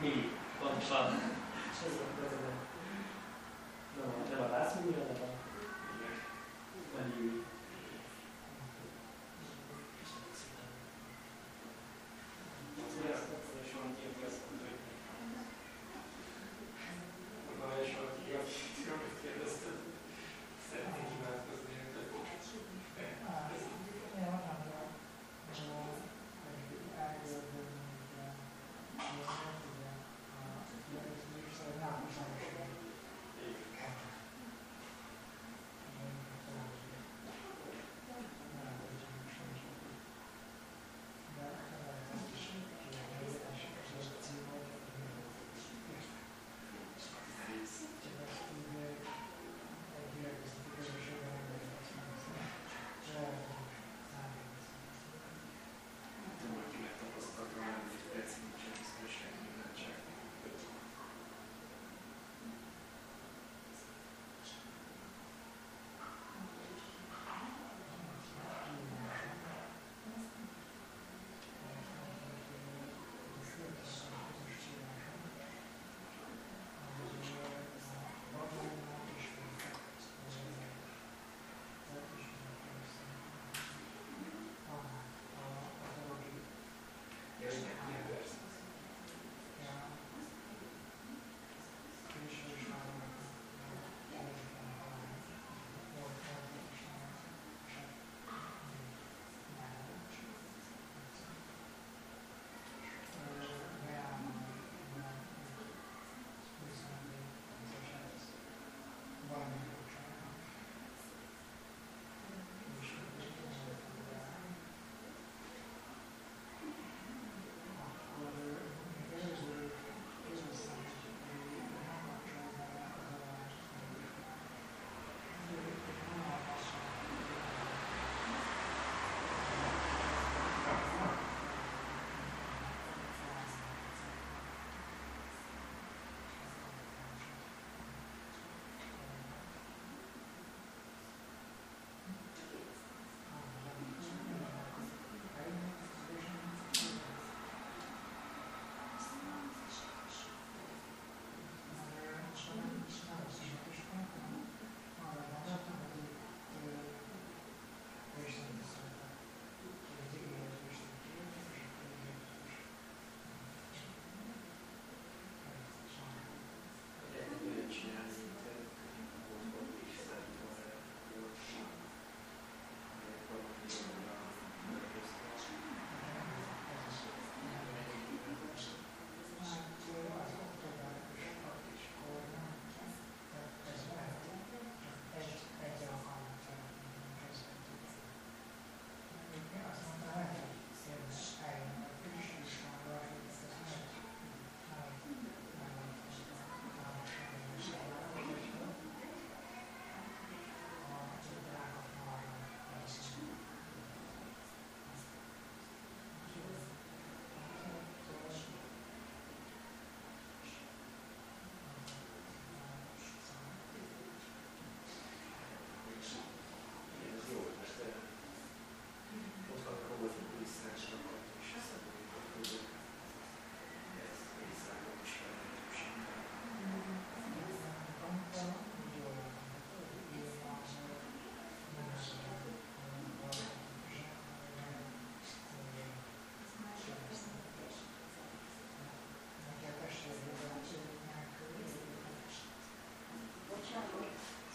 [0.00, 0.30] mi
[0.84, 1.23] pontosan?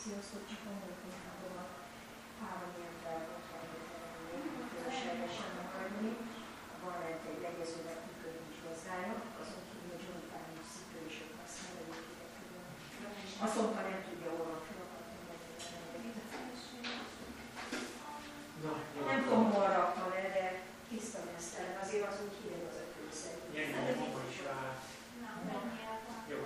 [0.03, 1.65] Sziasztok, csak annyit mondhatom, a
[2.39, 3.43] három ilyen feladatot
[4.71, 6.11] fölöslegesen maradni.
[6.84, 11.35] Van lent egy legezőnek működő kis gazdája, azon kívül a Johnny Pányos szipő is ott
[11.39, 12.67] használ egyébként külön.
[13.45, 15.17] Azonban nem tudja orra felakadni,
[19.09, 20.45] nem tudom, hol raktam el, de
[20.89, 23.35] tiszta mesztelen, azért az úgy hideg az a kőszer.
[23.53, 23.69] Ilyen
[24.01, 24.59] maga is rá.
[26.31, 26.39] Jó.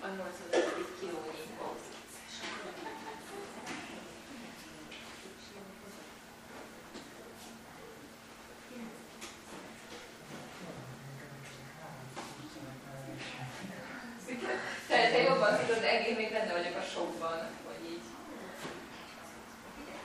[0.00, 0.98] A 85.
[1.00, 1.46] kilónyi
[14.88, 18.06] Te, te jobban tudod, egész még benne vagyok a sokban, hogy így.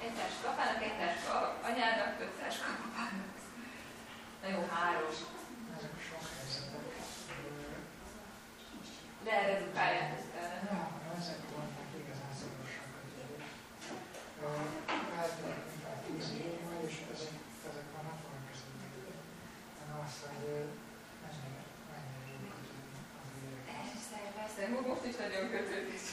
[0.03, 3.31] Egy táska apának, egy táska anyának, öt táska apának.
[4.41, 5.09] Na jó, három.
[9.23, 10.53] De redukálják ezt el.
[24.63, 26.12] Persze, most is nagyon kötődik.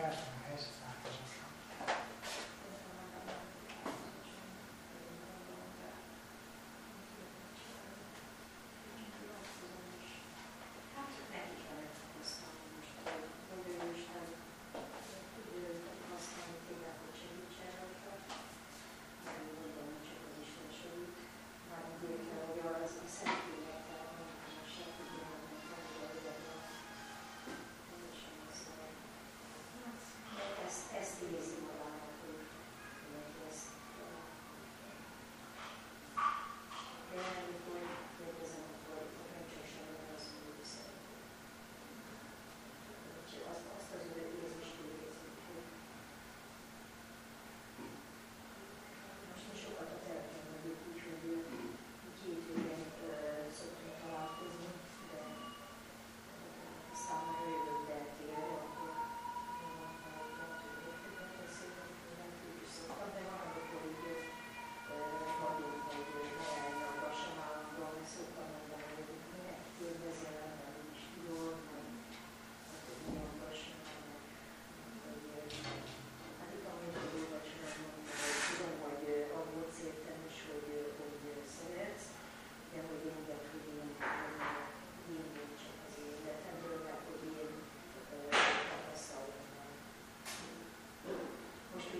[0.00, 0.37] Pastor.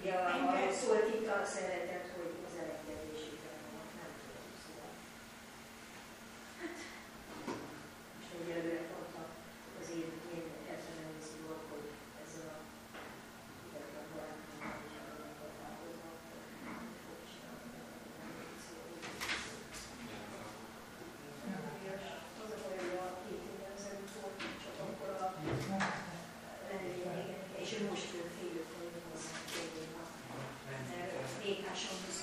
[0.08, 1.77] llevaba su ética se
[31.48, 32.17] DK-son 28